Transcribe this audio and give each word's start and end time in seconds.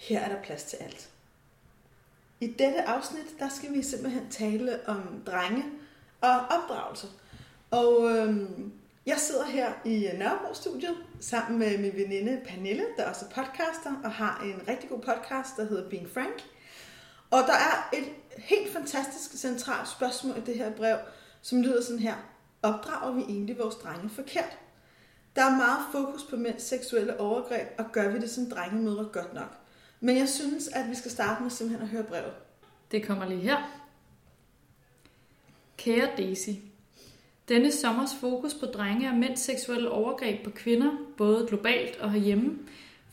Her 0.00 0.20
er 0.20 0.28
der 0.28 0.42
plads 0.42 0.64
til 0.64 0.76
alt. 0.76 1.10
I 2.40 2.46
dette 2.46 2.82
afsnit, 2.82 3.38
der 3.38 3.48
skal 3.48 3.74
vi 3.74 3.82
simpelthen 3.82 4.30
tale 4.30 4.78
om 4.86 5.22
drenge 5.26 5.64
og 6.20 6.30
opdragelse. 6.30 7.06
Og 7.70 8.10
øhm, 8.10 8.72
jeg 9.06 9.18
sidder 9.18 9.44
her 9.44 9.72
i 9.84 10.10
Nørrebro-studiet 10.18 10.96
sammen 11.20 11.58
med 11.58 11.78
min 11.78 11.92
veninde 11.94 12.40
Pernille, 12.46 12.84
der 12.96 13.08
også 13.08 13.24
er 13.24 13.28
podcaster 13.28 14.00
og 14.04 14.12
har 14.12 14.42
en 14.44 14.68
rigtig 14.68 14.88
god 14.88 15.00
podcast, 15.00 15.56
der 15.56 15.64
hedder 15.64 15.88
Being 15.90 16.10
Frank. 16.10 16.44
Og 17.30 17.38
der 17.38 17.54
er 17.54 17.96
et 17.98 18.08
helt 18.38 18.72
fantastisk 18.72 19.40
centralt 19.40 19.88
spørgsmål 19.88 20.36
i 20.36 20.40
det 20.40 20.54
her 20.54 20.70
brev, 20.70 20.98
som 21.42 21.62
lyder 21.62 21.82
sådan 21.82 21.98
her. 21.98 22.16
Opdrager 22.62 23.12
vi 23.12 23.20
egentlig 23.20 23.58
vores 23.58 23.74
drenge 23.74 24.10
forkert? 24.10 24.58
Der 25.36 25.44
er 25.44 25.56
meget 25.56 25.84
fokus 25.92 26.22
på 26.30 26.36
mænds 26.36 26.62
seksuelle 26.62 27.20
overgreb, 27.20 27.68
og 27.78 27.84
gør 27.92 28.08
vi 28.08 28.20
det 28.20 28.30
som 28.30 28.50
drengemødre 28.50 29.08
godt 29.12 29.34
nok? 29.34 29.59
Men 30.00 30.16
jeg 30.16 30.28
synes, 30.28 30.68
at 30.68 30.90
vi 30.90 30.94
skal 30.94 31.10
starte 31.10 31.42
med 31.42 31.50
simpelthen 31.50 31.82
at 31.82 31.92
høre 31.92 32.04
brevet. 32.04 32.32
Det 32.90 33.06
kommer 33.06 33.28
lige 33.28 33.40
her. 33.40 33.80
Kære 35.76 36.08
Daisy, 36.16 36.50
denne 37.48 37.72
sommers 37.72 38.10
fokus 38.20 38.54
på 38.54 38.66
drenge 38.66 39.08
og 39.08 39.16
mænds 39.16 39.40
seksuelle 39.40 39.90
overgreb 39.90 40.44
på 40.44 40.50
kvinder, 40.50 40.92
både 41.16 41.46
globalt 41.48 41.96
og 41.96 42.12
herhjemme, 42.12 42.58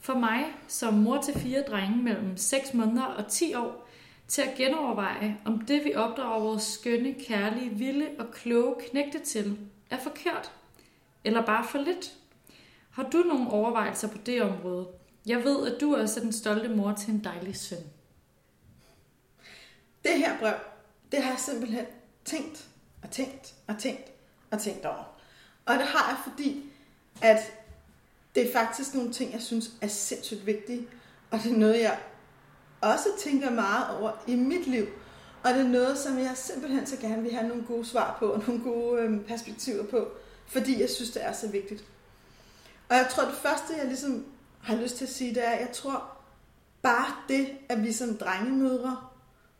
for 0.02 0.14
mig 0.14 0.46
som 0.68 0.94
mor 0.94 1.22
til 1.22 1.34
fire 1.34 1.64
drenge 1.68 1.98
mellem 1.98 2.38
6 2.38 2.74
måneder 2.74 3.04
og 3.04 3.28
10 3.28 3.54
år, 3.54 3.88
til 4.28 4.42
at 4.42 4.56
genoverveje, 4.58 5.38
om 5.46 5.62
det 5.62 5.86
vi 5.86 5.96
opdrager 5.96 6.40
vores 6.40 6.64
skønne, 6.64 7.14
kærlige, 7.14 7.70
vilde 7.70 8.08
og 8.20 8.32
kloge 8.32 8.76
knægte 8.90 9.20
til, 9.20 9.58
er 9.90 9.98
forkert, 9.98 10.52
eller 11.24 11.46
bare 11.46 11.68
for 11.68 11.78
lidt. 11.78 12.14
Har 12.90 13.04
du 13.04 13.18
nogle 13.18 13.50
overvejelser 13.50 14.08
på 14.08 14.18
det 14.26 14.42
område? 14.42 14.88
Jeg 15.28 15.44
ved, 15.44 15.74
at 15.74 15.82
du 15.82 15.96
også 15.96 16.20
er 16.20 16.24
den 16.24 16.34
stolte 16.34 16.70
mor 16.70 16.94
til 16.94 17.10
en 17.14 17.24
dejlig 17.24 17.56
søn. 17.58 17.84
Det 20.04 20.18
her 20.18 20.40
brev, 20.40 20.54
det 21.12 21.24
har 21.24 21.32
jeg 21.32 21.40
simpelthen 21.40 21.86
tænkt 22.26 22.66
og 23.04 23.12
tænkt 23.12 23.54
og 23.68 23.76
tænkt 23.80 24.12
og 24.52 24.62
tænkt 24.62 24.86
over. 24.86 25.20
Og 25.66 25.76
det 25.76 25.84
har 25.84 26.10
jeg, 26.10 26.34
fordi 26.34 26.64
at 27.22 27.38
det 28.36 28.48
er 28.48 28.54
faktisk 28.54 28.94
nogle 28.94 29.14
ting, 29.14 29.34
jeg 29.34 29.42
synes 29.42 29.72
er 29.82 29.88
sindssygt 29.88 30.46
vigtige. 30.46 30.88
Og 31.32 31.40
det 31.44 31.52
er 31.52 31.58
noget, 31.58 31.82
jeg 31.82 32.00
også 32.82 33.10
tænker 33.20 33.50
meget 33.50 33.98
over 33.98 34.12
i 34.28 34.36
mit 34.36 34.68
liv. 34.68 34.86
Og 35.44 35.54
det 35.54 35.60
er 35.60 35.68
noget, 35.68 35.98
som 35.98 36.18
jeg 36.18 36.32
simpelthen 36.36 36.88
så 36.88 36.98
gerne 36.98 37.22
vil 37.22 37.34
have 37.34 37.48
nogle 37.48 37.64
gode 37.64 37.86
svar 37.86 38.16
på, 38.20 38.26
og 38.26 38.44
nogle 38.48 38.64
gode 38.64 39.02
øhm, 39.02 39.24
perspektiver 39.24 39.84
på, 39.84 40.08
fordi 40.48 40.82
jeg 40.82 40.90
synes, 40.90 41.12
det 41.12 41.26
er 41.26 41.34
så 41.34 41.48
vigtigt. 41.48 41.84
Og 42.90 42.96
jeg 42.96 43.08
tror, 43.12 43.24
det 43.24 43.34
første, 43.34 43.78
jeg 43.78 43.86
ligesom 43.86 44.26
har 44.62 44.76
lyst 44.76 44.96
til 44.96 45.06
at 45.06 45.12
sige, 45.12 45.36
det 45.36 45.48
er, 45.48 45.52
at 45.52 45.62
jeg 45.62 45.72
tror 45.74 46.18
bare 46.82 47.16
det, 47.28 47.50
at 47.70 47.84
vi 47.84 47.94
som 47.94 48.18
drengemødre 48.18 48.98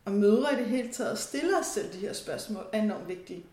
og 0.04 0.12
mødre 0.12 0.52
i 0.52 0.56
det 0.56 0.66
hele 0.66 0.92
taget 0.92 1.18
stiller 1.18 1.58
os 1.58 1.66
selv 1.66 1.92
de 1.92 1.98
her 1.98 2.12
spørgsmål, 2.12 2.66
er 2.72 2.82
enormt 2.82 3.08
vigtige. 3.08 3.44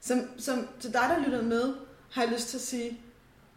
Som, 0.00 0.30
som 0.38 0.68
til 0.80 0.92
dig, 0.92 1.06
der 1.08 1.24
lytter 1.24 1.42
med, 1.42 1.74
har 2.10 2.22
jeg 2.22 2.32
lyst 2.32 2.48
til 2.48 2.56
at 2.56 2.62
sige, 2.62 3.00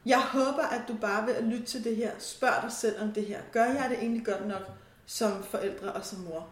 jeg 0.05 0.21
håber, 0.21 0.63
at 0.63 0.81
du 0.87 0.93
bare 0.93 1.25
vil 1.25 1.43
lytte 1.43 1.65
til 1.65 1.83
det 1.83 1.95
her. 1.95 2.11
Spørg 2.19 2.63
dig 2.63 2.71
selv 2.71 3.01
om 3.01 3.11
det 3.11 3.25
her. 3.25 3.41
Gør 3.51 3.65
jeg 3.65 3.87
det 3.89 3.99
egentlig 3.99 4.25
godt 4.25 4.47
nok 4.47 4.61
som 5.05 5.43
forældre 5.43 5.93
og 5.93 6.05
som 6.05 6.19
mor? 6.19 6.47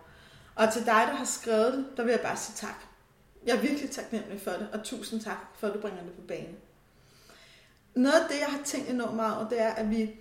Og 0.55 0.73
til 0.73 0.81
dig, 0.81 1.03
der 1.07 1.15
har 1.15 1.25
skrevet 1.25 1.73
det, 1.73 1.85
der 1.97 2.03
vil 2.03 2.11
jeg 2.11 2.21
bare 2.21 2.38
sige 2.38 2.55
tak. 2.55 2.75
Jeg 3.45 3.55
er 3.55 3.61
virkelig 3.61 3.91
taknemmelig 3.91 4.41
for 4.41 4.51
det, 4.51 4.67
og 4.73 4.83
tusind 4.83 5.21
tak 5.21 5.38
for, 5.59 5.67
at 5.67 5.73
du 5.73 5.79
bringer 5.79 6.03
det 6.03 6.13
på 6.13 6.21
banen. 6.27 6.55
Noget 7.95 8.19
af 8.21 8.29
det, 8.29 8.39
jeg 8.39 8.47
har 8.47 8.63
tænkt 8.65 8.89
enormt 8.89 9.15
meget 9.15 9.38
over, 9.38 9.50
det 9.50 9.61
er, 9.61 9.69
at 9.69 9.89
vi, 9.89 10.15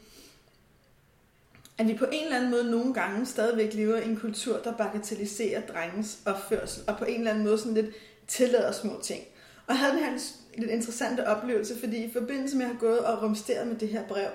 at 1.83 1.89
vi 1.89 1.95
på 1.95 2.07
en 2.13 2.25
eller 2.25 2.37
anden 2.37 2.51
måde 2.51 2.71
nogle 2.71 2.95
gange 2.95 3.27
stadigvæk 3.27 3.75
lever 3.75 3.97
i 3.97 4.09
en 4.09 4.17
kultur, 4.17 4.59
der 4.65 4.73
bagatelliserer 4.73 5.61
drengens 5.61 6.19
opførsel, 6.27 6.83
og 6.87 6.99
på 6.99 7.05
en 7.05 7.19
eller 7.19 7.31
anden 7.31 7.45
måde 7.45 7.59
sådan 7.59 7.75
lidt 7.75 7.95
tillader 8.29 8.73
små 8.73 9.01
ting. 9.03 9.21
Og 9.67 9.75
jeg 9.75 9.79
havde 9.79 9.93
den 9.93 10.05
her 10.05 10.19
lidt 10.59 10.71
interessante 10.71 11.27
oplevelse, 11.27 11.81
fordi 11.81 12.05
i 12.05 12.13
forbindelse 12.13 12.57
med 12.57 12.65
at 12.65 12.71
have 12.71 12.81
gået 12.81 12.99
og 12.99 13.23
rumsteret 13.23 13.67
med 13.67 13.77
det 13.77 13.89
her 13.89 14.03
brev, 14.09 14.29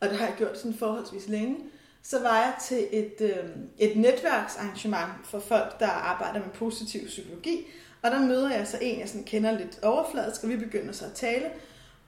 og 0.00 0.08
det 0.08 0.16
har 0.16 0.26
jeg 0.26 0.34
gjort 0.38 0.58
sådan 0.58 0.74
forholdsvis 0.74 1.28
længe, 1.28 1.56
så 2.02 2.22
var 2.22 2.38
jeg 2.38 2.54
til 2.68 2.86
et, 2.92 3.20
øh, 3.20 3.44
et 3.78 3.96
netværksarrangement 3.96 5.12
for 5.24 5.38
folk, 5.38 5.80
der 5.80 5.88
arbejder 5.88 6.38
med 6.40 6.50
positiv 6.54 7.06
psykologi, 7.06 7.66
og 8.02 8.10
der 8.10 8.20
møder 8.20 8.50
jeg 8.50 8.66
så 8.66 8.78
en, 8.80 9.00
jeg 9.00 9.08
sådan 9.08 9.24
kender 9.24 9.58
lidt 9.58 9.78
overfladisk, 9.82 10.42
og 10.42 10.48
vi 10.48 10.56
begynder 10.56 10.92
så 10.92 11.04
at 11.04 11.12
tale, 11.12 11.46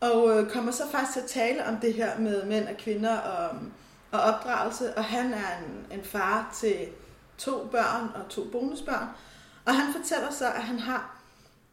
og 0.00 0.30
øh, 0.30 0.50
kommer 0.50 0.72
så 0.72 0.82
faktisk 0.90 1.12
til 1.12 1.20
at 1.20 1.26
tale 1.26 1.64
om 1.64 1.76
det 1.76 1.94
her 1.94 2.18
med 2.18 2.44
mænd 2.44 2.68
og 2.68 2.76
kvinder 2.76 3.16
og, 3.16 3.56
øhm, 3.56 3.72
og 4.12 4.20
opdragelse, 4.20 4.96
og 4.96 5.04
han 5.04 5.34
er 5.34 5.58
en, 5.58 5.98
en 5.98 6.04
far 6.04 6.56
til 6.60 6.76
to 7.38 7.68
børn 7.72 8.10
og 8.14 8.28
to 8.28 8.44
bonusbørn, 8.52 9.08
og 9.64 9.74
han 9.74 9.94
fortæller 9.94 10.30
så, 10.30 10.46
at 10.46 10.62
han 10.62 10.78
har 10.78 11.16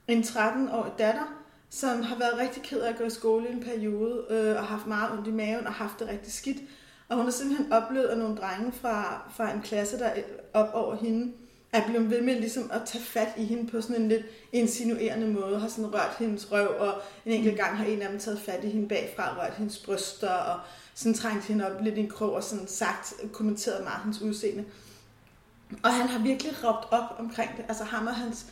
en 0.07 0.21
13-årig 0.21 0.91
datter, 0.99 1.33
som 1.69 2.01
har 2.01 2.15
været 2.15 2.37
rigtig 2.37 2.63
ked 2.63 2.79
af 2.79 2.89
at 2.89 2.97
gå 2.97 3.03
i 3.03 3.09
skole 3.09 3.49
i 3.49 3.51
en 3.51 3.63
periode, 3.63 4.25
øh, 4.29 4.55
og 4.57 4.63
haft 4.63 4.87
meget 4.87 5.11
ondt 5.11 5.27
i 5.27 5.31
maven 5.31 5.67
og 5.67 5.73
haft 5.73 5.99
det 5.99 6.07
rigtig 6.07 6.33
skidt. 6.33 6.57
Og 7.09 7.15
hun 7.15 7.25
har 7.25 7.31
simpelthen 7.31 7.73
oplevet, 7.73 8.07
at 8.07 8.17
nogle 8.17 8.37
drenge 8.37 8.71
fra, 8.71 9.21
fra 9.35 9.51
en 9.51 9.61
klasse, 9.61 9.99
der 9.99 10.05
er 10.05 10.21
op 10.53 10.69
over 10.73 10.95
hende, 10.95 11.33
er 11.73 11.87
blevet 11.87 12.09
ved 12.09 12.21
med 12.21 12.35
ligesom 12.35 12.71
at 12.73 12.81
tage 12.85 13.03
fat 13.03 13.27
i 13.37 13.45
hende 13.45 13.71
på 13.71 13.81
sådan 13.81 14.01
en 14.01 14.09
lidt 14.09 14.25
insinuerende 14.51 15.27
måde, 15.27 15.59
har 15.59 15.67
sådan 15.67 15.93
rørt 15.93 16.15
hendes 16.19 16.51
røv, 16.51 16.75
og 16.79 16.93
en 17.25 17.31
enkelt 17.31 17.57
gang 17.57 17.77
har 17.77 17.85
en 17.85 18.01
af 18.01 18.09
dem 18.09 18.19
taget 18.19 18.39
fat 18.39 18.63
i 18.63 18.69
hende 18.69 18.87
bagfra, 18.87 19.37
rørt 19.37 19.53
hendes 19.53 19.79
bryster, 19.79 20.29
og 20.29 20.59
sådan 20.97 21.13
trængt 21.13 21.45
hende 21.45 21.65
op 21.65 21.81
lidt 21.81 21.97
i 21.97 21.99
en 21.99 22.09
krog, 22.09 22.33
og 22.33 22.43
sådan 22.43 22.67
sagt, 22.67 23.13
kommenteret 23.33 23.83
meget 23.83 23.99
hans 23.99 24.21
udseende. 24.21 24.65
Og 25.83 25.93
han 25.93 26.07
har 26.07 26.19
virkelig 26.19 26.53
råbt 26.63 26.85
op 26.91 27.15
omkring 27.19 27.57
det. 27.57 27.65
Altså 27.67 27.83
ham 27.83 28.07
og 28.07 28.15
hans 28.15 28.45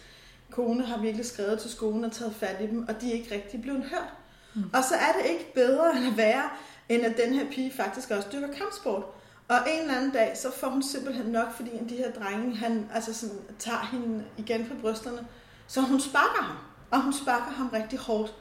kone 0.52 0.86
har 0.86 0.98
virkelig 0.98 1.26
skrevet 1.26 1.60
til 1.60 1.72
skolen 1.72 2.04
og 2.04 2.12
taget 2.12 2.36
fat 2.36 2.62
i 2.62 2.68
dem, 2.68 2.88
og 2.88 3.02
de 3.02 3.10
er 3.10 3.14
ikke 3.14 3.36
rigtig 3.36 3.62
blevet 3.62 3.84
hørt. 3.84 4.14
Mm. 4.56 4.64
Og 4.74 4.84
så 4.84 4.96
er 4.96 5.22
det 5.22 5.30
ikke 5.30 5.54
bedre 5.54 5.96
eller 5.96 6.16
værre, 6.16 6.50
end 6.90 7.06
at 7.06 7.18
den 7.18 7.34
her 7.34 7.46
pige 7.52 7.72
faktisk 7.72 8.12
også 8.12 8.28
dyrker 8.34 8.54
kampsport. 8.54 9.04
Og 9.48 9.58
en 9.74 9.82
eller 9.82 9.96
anden 9.96 10.12
dag, 10.12 10.38
så 10.38 10.52
får 10.52 10.70
hun 10.70 10.84
simpelthen 10.84 11.26
nok, 11.26 11.52
fordi 11.56 11.70
en 11.74 11.80
af 11.80 11.88
de 11.88 11.96
her 11.96 12.12
drenge, 12.12 12.56
han 12.56 12.90
altså 12.94 13.14
sådan, 13.14 13.40
tager 13.60 13.90
hende 13.92 14.26
igen 14.38 14.66
fra 14.68 14.76
brysterne, 14.82 15.28
så 15.68 15.82
hun 15.82 16.00
sparker 16.00 16.44
ham. 16.44 16.56
Og 16.92 17.02
hun 17.02 17.14
sparker 17.14 17.52
ham 17.52 17.70
rigtig 17.74 18.00
hårdt. 18.00 18.34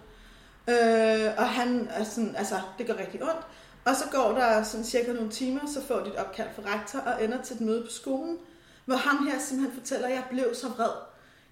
Øh, 0.69 1.31
og 1.37 1.49
han 1.49 1.89
sådan, 2.05 2.37
altså, 2.37 2.61
det 2.79 2.87
gør 2.87 2.95
rigtig 2.95 3.23
ondt. 3.23 3.47
Og 3.85 3.97
så 3.97 4.05
går 4.13 4.33
der 4.33 4.63
sådan 4.63 4.85
cirka 4.85 5.13
nogle 5.13 5.31
timer, 5.31 5.61
så 5.75 5.83
får 5.83 6.01
de 6.01 6.09
et 6.09 6.17
opkald 6.17 6.49
fra 6.57 6.75
rektor 6.75 6.99
og 6.99 7.25
ender 7.25 7.43
til 7.43 7.55
et 7.55 7.61
møde 7.61 7.83
på 7.83 7.91
skolen, 7.91 8.37
hvor 8.85 8.97
ham 8.97 9.27
her 9.27 9.39
simpelthen 9.39 9.81
fortæller, 9.81 10.09
at 10.09 10.15
jeg 10.15 10.25
blev 10.31 10.55
så 10.55 10.69
vred. 10.69 10.91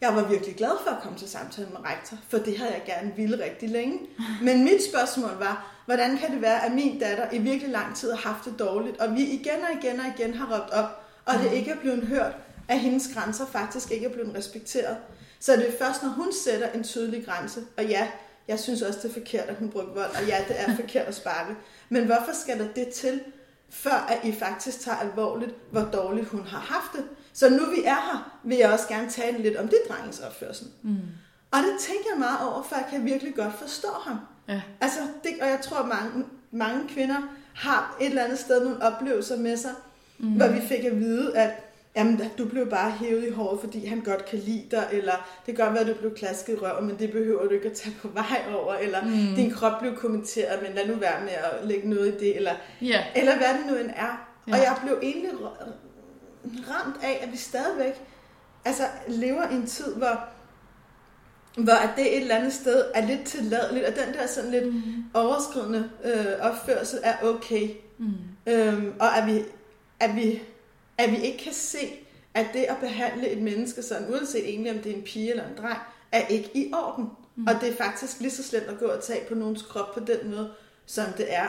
Jeg 0.00 0.17
var 0.17 0.29
virkelig 0.29 0.56
glad 0.56 0.70
for 0.84 0.90
at 0.90 1.02
komme 1.02 1.19
til 1.19 1.29
samtale 1.29 1.69
med 1.69 1.79
rektor, 1.84 2.17
for 2.29 2.38
det 2.38 2.58
havde 2.58 2.73
jeg 2.73 2.82
gerne 2.87 3.12
ville 3.17 3.44
rigtig 3.44 3.69
længe. 3.69 3.99
Men 4.43 4.64
mit 4.64 4.84
spørgsmål 4.90 5.31
var, 5.38 5.82
hvordan 5.87 6.19
kan 6.19 6.31
det 6.32 6.43
være, 6.43 6.64
at 6.64 6.73
min 6.73 6.99
datter 6.99 7.32
i 7.32 7.38
virkelig 7.38 7.70
lang 7.70 7.96
tid 7.96 8.12
har 8.12 8.32
haft 8.32 8.44
det 8.44 8.58
dårligt, 8.58 9.00
og 9.00 9.14
vi 9.14 9.23
igen 9.23 9.61
og 9.70 9.84
igen 9.84 10.00
og 10.00 10.06
igen 10.19 10.34
har 10.34 10.55
råbt 10.55 10.70
op, 10.70 11.05
og 11.25 11.34
det 11.34 11.52
ikke 11.52 11.70
er 11.70 11.76
blevet 11.76 12.06
hørt, 12.06 12.32
at 12.69 12.79
hendes 12.79 13.11
grænser 13.14 13.46
faktisk 13.46 13.90
ikke 13.90 14.06
er 14.06 14.12
blevet 14.12 14.34
respekteret. 14.37 14.96
Så 15.40 15.52
det 15.52 15.69
er 15.69 15.84
først, 15.84 16.02
når 16.02 16.11
hun 16.11 16.32
sætter 16.32 16.70
en 16.70 16.84
tydelig 16.84 17.26
grænse, 17.26 17.61
og 17.76 17.84
ja, 17.84 18.08
jeg 18.49 18.59
synes 18.59 18.83
også, 18.83 18.99
det 19.03 19.09
er 19.09 19.12
forkert, 19.12 19.44
at 19.44 19.56
hun 19.56 19.69
bruger 19.69 19.87
vold, 19.87 20.11
og 20.15 20.27
ja, 20.27 20.44
det 20.49 20.61
er 20.61 20.77
forkert 20.77 21.06
at 21.06 21.15
sparke. 21.15 21.55
Men 21.89 22.05
hvorfor 22.06 22.33
skal 22.33 22.59
der 22.59 22.69
det 22.75 22.89
til, 22.89 23.21
før 23.71 24.06
at 24.09 24.29
I 24.29 24.33
faktisk 24.33 24.81
tager 24.81 24.99
alvorligt, 24.99 25.55
hvor 25.71 25.81
dårligt 25.81 26.29
hun 26.29 26.47
har 26.47 26.59
haft 26.59 26.93
det? 26.93 27.05
Så 27.33 27.50
nu 27.50 27.71
vi 27.71 27.85
er 27.85 27.94
her, 27.94 28.39
vil 28.44 28.59
jeg 28.59 28.73
også 28.73 28.89
gerne 28.89 29.11
tale 29.11 29.39
lidt 29.39 29.56
om 29.56 29.69
det 29.69 29.79
drengens 29.89 30.21
opførsel. 30.21 30.67
Mm. 30.83 30.97
Og 31.50 31.59
det 31.59 31.81
tænker 31.81 32.05
jeg 32.12 32.19
meget 32.19 32.49
over, 32.49 32.62
for 32.62 32.77
jeg 32.77 32.87
kan 32.91 33.05
virkelig 33.05 33.35
godt 33.35 33.55
forstå 33.59 33.89
ham. 34.00 34.17
Ja. 34.49 34.62
Altså, 34.81 34.99
det, 35.25 35.33
og 35.41 35.49
jeg 35.49 35.59
tror, 35.62 35.77
at 35.77 35.89
mange, 35.89 36.25
mange 36.50 36.89
kvinder 36.89 37.17
har 37.55 37.97
et 38.00 38.06
eller 38.06 38.25
andet 38.25 38.39
sted 38.39 38.65
nogle 38.65 38.83
oplevelser 38.83 39.37
med 39.37 39.56
sig, 39.56 39.73
mm. 40.19 40.33
hvor 40.33 40.49
vi 40.49 40.61
fik 40.61 40.85
at 40.85 41.00
vide, 41.00 41.37
at 41.37 41.50
jamen, 41.97 42.21
du 42.39 42.49
blev 42.49 42.71
bare 42.71 42.91
hævet 42.91 43.29
i 43.29 43.31
håret, 43.31 43.61
fordi 43.61 43.87
han 43.87 44.00
godt 44.00 44.25
kan 44.25 44.39
lide 44.39 44.67
dig, 44.71 44.89
eller 44.93 45.12
det 45.47 45.56
kan 45.56 45.65
godt 45.65 45.75
være, 45.75 45.83
at 45.83 45.97
du 45.97 46.00
blev 46.00 46.15
klasket 46.15 46.53
i 46.53 46.56
røven, 46.56 46.87
men 46.87 46.99
det 46.99 47.12
behøver 47.12 47.43
du 47.49 47.50
ikke 47.50 47.69
at 47.69 47.73
tage 47.73 47.97
på 48.03 48.09
vej 48.09 48.43
over, 48.55 48.75
eller 48.75 49.05
mm. 49.05 49.35
din 49.37 49.50
krop 49.50 49.81
blev 49.81 49.97
kommenteret, 49.97 50.62
men 50.62 50.75
lad 50.75 50.89
nu 50.89 50.94
være 50.94 51.21
med 51.21 51.33
at 51.33 51.69
lægge 51.69 51.91
noget 51.91 52.15
i 52.15 52.19
det, 52.19 52.37
eller, 52.37 52.55
yeah. 52.83 53.05
eller 53.17 53.37
hvad 53.37 53.49
det 53.49 53.67
nu 53.71 53.77
end 53.77 53.91
er. 53.97 54.29
Ja. 54.49 54.53
Og 54.53 54.59
jeg 54.59 54.77
blev 54.85 54.99
egentlig 55.03 55.31
ramt 56.71 56.97
af, 57.03 57.21
at 57.23 57.33
vi 57.33 57.37
stadigvæk 57.37 58.00
altså, 58.65 58.83
lever 59.09 59.50
i 59.50 59.55
en 59.55 59.67
tid, 59.67 59.94
hvor 59.94 60.29
hvor 61.56 61.73
at 61.73 61.91
det 61.97 62.17
et 62.17 62.23
eller 62.23 62.37
andet 62.37 62.53
sted 62.53 62.85
er 62.94 63.06
lidt 63.06 63.25
tilladeligt, 63.25 63.87
og 63.87 63.93
den 63.93 64.15
der 64.15 64.27
sådan 64.27 64.50
lidt 64.50 64.75
mm. 64.75 65.05
overskridende 65.15 65.91
øh, 66.05 66.27
opførsel 66.41 66.99
er 67.03 67.15
okay. 67.23 67.69
Mm. 67.99 68.12
Øhm, 68.47 68.93
og 69.00 69.19
at 69.19 69.27
vi, 69.27 69.43
at, 70.00 70.17
vi, 70.17 70.43
at 71.02 71.10
vi 71.10 71.16
ikke 71.16 71.38
kan 71.38 71.52
se, 71.52 71.78
at 72.34 72.46
det 72.52 72.62
at 72.62 72.76
behandle 72.81 73.28
et 73.28 73.43
menneske 73.43 73.82
sådan, 73.82 74.10
uanset 74.10 74.49
egentlig 74.49 74.72
om 74.72 74.78
det 74.78 74.93
er 74.93 74.96
en 74.96 75.02
pige 75.02 75.31
eller 75.31 75.49
en 75.49 75.56
dreng, 75.56 75.78
er 76.12 76.26
ikke 76.26 76.50
i 76.54 76.72
orden. 76.75 77.04
Mm. 77.37 77.46
Og 77.46 77.54
det 77.60 77.69
er 77.69 77.76
faktisk 77.76 78.20
lige 78.20 78.31
så 78.31 78.43
slemt 78.43 78.66
at 78.66 78.78
gå 78.78 78.87
og 78.87 79.02
tage 79.02 79.25
på 79.28 79.34
nogens 79.34 79.62
krop 79.62 79.94
på 79.94 80.00
den 80.00 80.31
måde, 80.31 80.52
som 80.87 81.04
det 81.16 81.26
er 81.28 81.49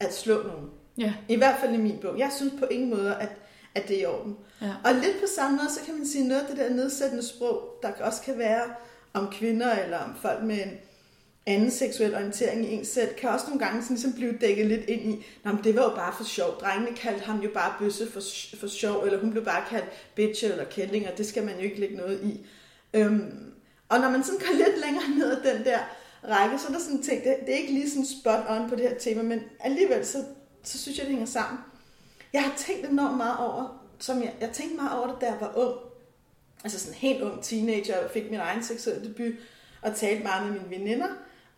at 0.00 0.14
slå 0.14 0.42
nogen. 0.42 0.70
Ja. 0.98 1.14
I 1.28 1.36
hvert 1.36 1.60
fald 1.60 1.74
i 1.74 1.76
min 1.76 1.98
bog. 2.02 2.18
Jeg 2.18 2.30
synes 2.36 2.52
på 2.58 2.64
ingen 2.70 2.90
måde, 2.90 3.16
at, 3.16 3.28
at 3.74 3.88
det 3.88 3.96
er 3.96 4.00
i 4.02 4.06
orden. 4.06 4.36
Ja. 4.62 4.74
Og 4.84 4.94
lidt 4.94 5.20
på 5.20 5.26
samme 5.36 5.56
måde, 5.56 5.70
så 5.70 5.80
kan 5.86 5.94
man 5.96 6.06
sige 6.06 6.28
noget 6.28 6.40
af 6.40 6.46
det 6.48 6.56
der 6.56 6.70
nedsættende 6.70 7.26
sprog, 7.26 7.78
der 7.82 7.92
også 8.00 8.22
kan 8.22 8.38
være 8.38 8.62
om 9.12 9.28
kvinder 9.32 9.72
eller 9.72 9.98
om 9.98 10.14
folk 10.22 10.42
med 10.42 10.62
en 10.62 10.72
anden 11.48 11.70
seksuel 11.70 12.14
orientering 12.14 12.72
i 12.72 12.74
en 12.74 12.84
selv, 12.84 13.14
kan 13.14 13.30
også 13.30 13.46
nogle 13.46 13.64
gange 13.64 13.82
sådan 13.82 13.94
ligesom 13.94 14.12
blive 14.12 14.38
dækket 14.40 14.66
lidt 14.66 14.84
ind 14.88 15.14
i, 15.14 15.26
Nå, 15.44 15.52
men 15.52 15.64
det 15.64 15.76
var 15.76 15.82
jo 15.82 15.94
bare 15.96 16.14
for 16.16 16.24
sjov. 16.24 16.60
Drengene 16.60 16.96
kaldte 16.96 17.24
ham 17.24 17.40
jo 17.40 17.50
bare 17.54 17.74
bøsse 17.78 18.10
for, 18.12 18.20
for 18.60 18.66
sjov, 18.66 19.04
eller 19.04 19.20
hun 19.20 19.30
blev 19.30 19.44
bare 19.44 19.64
kaldt 19.70 19.86
bitch 20.14 20.44
eller 20.44 20.64
kælling, 20.64 21.08
og 21.08 21.18
det 21.18 21.26
skal 21.26 21.44
man 21.44 21.54
jo 21.54 21.60
ikke 21.60 21.80
lægge 21.80 21.96
noget 21.96 22.20
i. 22.22 22.46
Øhm, 22.94 23.52
og 23.88 24.00
når 24.00 24.10
man 24.10 24.24
sådan 24.24 24.40
går 24.40 24.54
lidt 24.64 24.84
længere 24.84 25.08
ned 25.18 25.30
ad 25.30 25.54
den 25.54 25.64
der 25.64 25.78
række, 26.24 26.58
så 26.58 26.68
er 26.68 26.72
der 26.72 26.78
sådan 26.78 27.02
ting, 27.02 27.24
det, 27.24 27.36
det 27.46 27.54
er 27.54 27.58
ikke 27.58 27.72
lige 27.72 27.90
sådan 27.90 28.06
spot 28.06 28.44
on 28.48 28.68
på 28.70 28.76
det 28.76 28.88
her 28.88 28.98
tema, 28.98 29.22
men 29.22 29.40
alligevel 29.60 30.06
så, 30.06 30.24
så 30.62 30.78
synes 30.78 30.98
jeg, 30.98 31.06
det 31.06 31.12
hænger 31.12 31.26
sammen. 31.26 31.60
Jeg 32.32 32.42
har 32.42 32.54
tænkt 32.56 32.86
enormt 32.86 33.16
meget 33.16 33.38
over, 33.38 33.84
som 33.98 34.22
jeg, 34.22 34.34
jeg 34.40 34.50
tænkte 34.50 34.76
meget 34.76 34.98
over 34.98 35.06
det, 35.06 35.20
da 35.20 35.26
jeg 35.26 35.36
var 35.40 35.52
ung. 35.56 35.74
Altså 36.64 36.78
sådan 36.78 36.94
helt 36.94 37.22
ung 37.22 37.42
teenager, 37.42 38.04
og 38.04 38.10
fik 38.10 38.30
min 38.30 38.40
egen 38.40 38.62
seksuelle 38.62 39.08
debut, 39.08 39.34
og 39.82 39.96
talte 39.96 40.22
meget 40.22 40.46
med 40.46 40.60
mine 40.60 40.70
veninder 40.70 41.08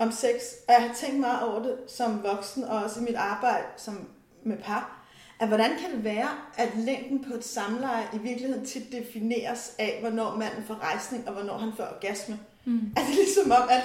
om 0.00 0.12
sex. 0.12 0.34
Og 0.68 0.74
jeg 0.74 0.82
har 0.82 0.94
tænkt 0.94 1.20
meget 1.20 1.42
over 1.42 1.62
det 1.62 1.76
som 1.86 2.22
voksen, 2.22 2.64
og 2.64 2.82
også 2.82 3.00
i 3.00 3.02
mit 3.02 3.14
arbejde 3.14 3.64
som 3.76 4.08
med 4.44 4.56
par 4.56 5.00
at 5.40 5.48
hvordan 5.48 5.70
kan 5.70 5.90
det 5.96 6.04
være, 6.04 6.28
at 6.56 6.68
længden 6.76 7.24
på 7.24 7.34
et 7.34 7.44
samleje 7.44 8.04
i 8.14 8.18
virkeligheden 8.18 8.66
tit 8.66 8.92
defineres 8.92 9.72
af, 9.78 9.98
hvornår 10.00 10.36
manden 10.36 10.64
får 10.66 10.74
rejsning, 10.74 11.28
og 11.28 11.34
hvornår 11.34 11.58
han 11.58 11.72
får 11.76 11.84
orgasme? 11.84 12.38
Mm. 12.64 12.92
Altså 12.96 13.14
ligesom 13.14 13.50
om, 13.50 13.68
at, 13.70 13.82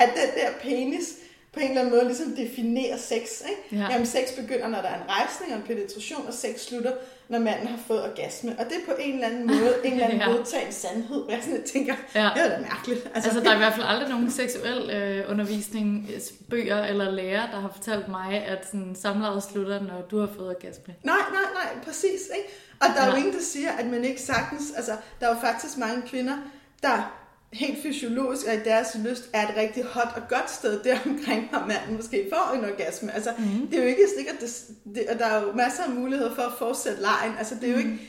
at 0.00 0.08
den 0.08 0.42
der 0.42 0.50
penis 0.62 1.14
på 1.52 1.60
en 1.60 1.68
eller 1.68 1.80
anden 1.80 1.94
måde 1.94 2.04
ligesom 2.04 2.36
definerer 2.36 2.96
sex. 2.96 3.42
Ikke? 3.50 3.82
Ja. 3.82 3.90
Jamen 3.90 4.06
sex 4.06 4.32
begynder, 4.40 4.68
når 4.68 4.80
der 4.80 4.88
er 4.88 5.02
en 5.02 5.08
rejsning 5.08 5.52
og 5.52 5.58
en 5.58 5.64
penetration, 5.66 6.26
og 6.26 6.34
sex 6.34 6.60
slutter, 6.60 6.92
når 7.28 7.38
manden 7.38 7.66
har 7.66 7.78
fået 7.86 8.02
orgasme. 8.02 8.50
Og 8.58 8.64
det 8.64 8.72
er 8.72 8.86
på 8.86 8.92
en 9.00 9.14
eller 9.14 9.26
anden 9.26 9.46
måde 9.46 9.74
en 9.84 9.92
eller 9.92 10.04
anden 10.04 10.20
ja. 10.28 10.28
modtagen 10.32 10.72
sandhed, 10.72 11.22
hvor 11.22 11.32
jeg 11.32 11.42
sådan 11.42 11.62
tænker, 11.62 11.94
ja. 12.14 12.30
det 12.34 12.44
er 12.44 12.48
da 12.48 12.60
mærkeligt. 12.60 13.10
Altså, 13.14 13.30
altså 13.30 13.40
der 13.40 13.50
er 13.50 13.54
i 13.54 13.58
hvert 13.58 13.74
fald 13.74 13.86
aldrig 13.88 14.08
nogen 14.08 14.30
seksuel 14.30 14.90
øh, 14.90 15.30
undervisning, 15.30 16.10
bøger 16.50 16.84
eller 16.84 17.10
lærer, 17.10 17.50
der 17.50 17.60
har 17.60 17.72
fortalt 17.74 18.08
mig, 18.08 18.44
at 18.44 18.66
sådan, 18.66 18.96
samlejet 18.96 19.42
slutter, 19.42 19.82
når 19.82 20.06
du 20.10 20.20
har 20.20 20.28
fået 20.36 20.48
orgasme. 20.48 20.94
Nej, 21.02 21.16
nej, 21.32 21.52
nej, 21.54 21.84
præcis. 21.84 22.20
Ikke? 22.36 22.48
Og 22.80 22.86
der 22.96 23.02
er 23.02 23.06
ja. 23.06 23.10
jo 23.10 23.16
ingen, 23.16 23.32
der 23.32 23.42
siger, 23.42 23.72
at 23.72 23.86
man 23.86 24.04
ikke 24.04 24.20
sagtens... 24.22 24.72
Altså, 24.76 24.92
der 25.20 25.28
er 25.28 25.34
jo 25.34 25.40
faktisk 25.40 25.78
mange 25.78 26.02
kvinder, 26.02 26.36
der 26.82 27.18
helt 27.52 27.82
fysiologisk 27.82 28.46
og 28.46 28.54
i 28.54 28.58
deres 28.64 28.96
lyst 29.04 29.30
er 29.32 29.48
et 29.48 29.56
rigtig 29.56 29.84
hot 29.84 30.08
og 30.16 30.22
godt 30.28 30.50
sted 30.50 30.82
der 30.82 30.98
omkring, 31.06 31.48
hvor 31.50 31.66
manden 31.66 31.96
måske 31.96 32.30
får 32.32 32.54
en 32.54 32.64
orgasme. 32.64 33.14
Altså, 33.14 33.34
mm. 33.38 33.66
det 33.66 33.78
er 33.78 33.82
jo 33.82 33.88
ikke 33.88 34.06
sikkert, 34.16 34.40
det, 34.40 34.66
det, 34.94 35.08
og 35.08 35.18
der 35.18 35.26
er 35.26 35.42
jo 35.42 35.52
masser 35.52 35.82
af 35.82 35.90
muligheder 35.90 36.34
for 36.34 36.42
at 36.42 36.52
fortsætte 36.58 37.00
lejen. 37.00 37.32
Altså, 37.38 37.54
det 37.54 37.68
er 37.68 37.72
jo 37.72 37.78
ikke, 37.78 38.00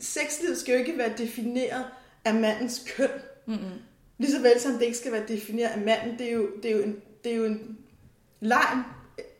sexlivet 0.00 0.58
skal 0.58 0.72
jo 0.72 0.78
ikke 0.78 0.98
være 0.98 1.12
defineret 1.18 1.84
af 2.24 2.34
mandens 2.34 2.82
køn. 2.96 3.10
Mm. 3.46 3.56
Ligeså 4.18 4.42
vel 4.42 4.60
som 4.60 4.72
det 4.72 4.82
ikke 4.82 4.96
skal 4.96 5.12
være 5.12 5.26
defineret 5.28 5.68
af 5.68 5.80
manden. 5.80 6.18
Det 6.18 6.28
er 6.28 6.32
jo, 6.32 6.48
det 6.62 6.70
er 6.70 6.76
jo 6.76 6.82
en, 6.82 6.96
det 7.24 7.32
er 7.32 7.36
jo 7.36 7.44
en 7.44 7.78
lejen, 8.40 8.78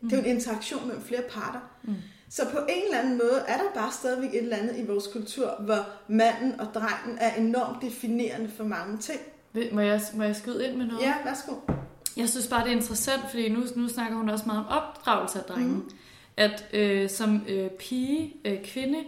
mm. 0.02 0.08
det 0.10 0.18
er 0.18 0.22
jo 0.22 0.28
en 0.28 0.36
interaktion 0.36 0.86
mellem 0.86 1.04
flere 1.04 1.22
parter. 1.30 1.60
Mm. 1.84 1.94
Så 2.30 2.42
på 2.52 2.58
en 2.68 2.84
eller 2.84 2.98
anden 2.98 3.18
måde 3.18 3.44
er 3.48 3.56
der 3.56 3.70
bare 3.74 3.92
stadigvæk 3.92 4.34
et 4.34 4.42
eller 4.42 4.56
andet 4.56 4.78
i 4.78 4.86
vores 4.86 5.06
kultur, 5.06 5.54
hvor 5.60 5.86
manden 6.08 6.60
og 6.60 6.66
drengen 6.74 7.18
er 7.20 7.34
enormt 7.34 7.82
definerende 7.82 8.50
for 8.56 8.64
mange 8.64 8.98
ting. 8.98 9.20
Må 9.72 9.80
jeg, 9.80 10.00
må 10.14 10.22
jeg 10.22 10.36
skyde 10.36 10.68
ind 10.68 10.76
med 10.76 10.86
noget? 10.86 11.02
Ja, 11.02 11.14
værsgo. 11.24 11.52
Jeg 12.16 12.28
synes 12.28 12.46
bare, 12.46 12.64
det 12.64 12.72
er 12.72 12.76
interessant, 12.76 13.22
fordi 13.30 13.48
nu, 13.48 13.60
nu 13.76 13.88
snakker 13.88 14.16
hun 14.16 14.28
også 14.28 14.44
meget 14.46 14.66
om 14.66 14.66
opdragelse 14.68 15.38
af 15.38 15.44
drengen. 15.44 15.74
Mm. 15.74 15.90
At 16.36 16.68
øh, 16.72 17.10
som 17.10 17.44
øh, 17.48 17.70
pige, 17.70 18.36
øh, 18.44 18.64
kvinde, 18.64 18.98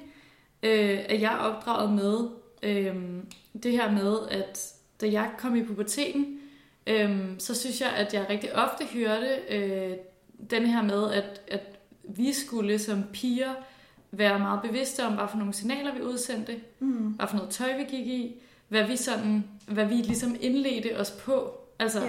øh, 0.63 0.99
er 1.09 1.15
jeg 1.15 1.39
opdraget 1.39 1.93
med 1.93 2.29
øh, 2.63 2.97
det 3.63 3.73
her 3.73 3.93
med, 3.93 4.19
at 4.31 4.73
da 5.01 5.13
jeg 5.13 5.31
kom 5.39 5.57
i 5.57 5.63
puberteten, 5.63 6.39
øh, 6.87 7.19
så 7.39 7.55
synes 7.55 7.81
jeg, 7.81 7.91
at 7.91 8.15
jeg 8.15 8.27
rigtig 8.31 8.57
ofte 8.57 8.85
hørte 8.85 9.29
øh, 9.51 9.97
den 10.51 10.67
her 10.67 10.83
med, 10.83 11.13
at, 11.13 11.41
at 11.49 11.80
vi 12.17 12.33
skulle 12.33 12.79
som 12.79 13.05
piger 13.13 13.55
være 14.13 14.39
meget 14.39 14.63
bevidste 14.63 15.07
om, 15.07 15.13
hvad 15.13 15.29
for 15.31 15.37
nogle 15.37 15.55
signaler 15.55 15.95
vi 15.95 16.03
udsendte, 16.03 16.61
mm. 16.79 16.89
hvad 16.89 17.27
for 17.27 17.37
noget 17.37 17.51
tøj 17.51 17.77
vi 17.77 17.85
gik 17.85 18.07
i, 18.07 18.35
hvad 18.69 18.85
vi 18.85 18.97
sådan, 18.97 19.45
hvad 19.67 19.87
vi 19.87 19.95
ligesom 19.95 20.37
indledte 20.41 21.01
os 21.01 21.11
på. 21.11 21.61
Altså, 21.79 22.03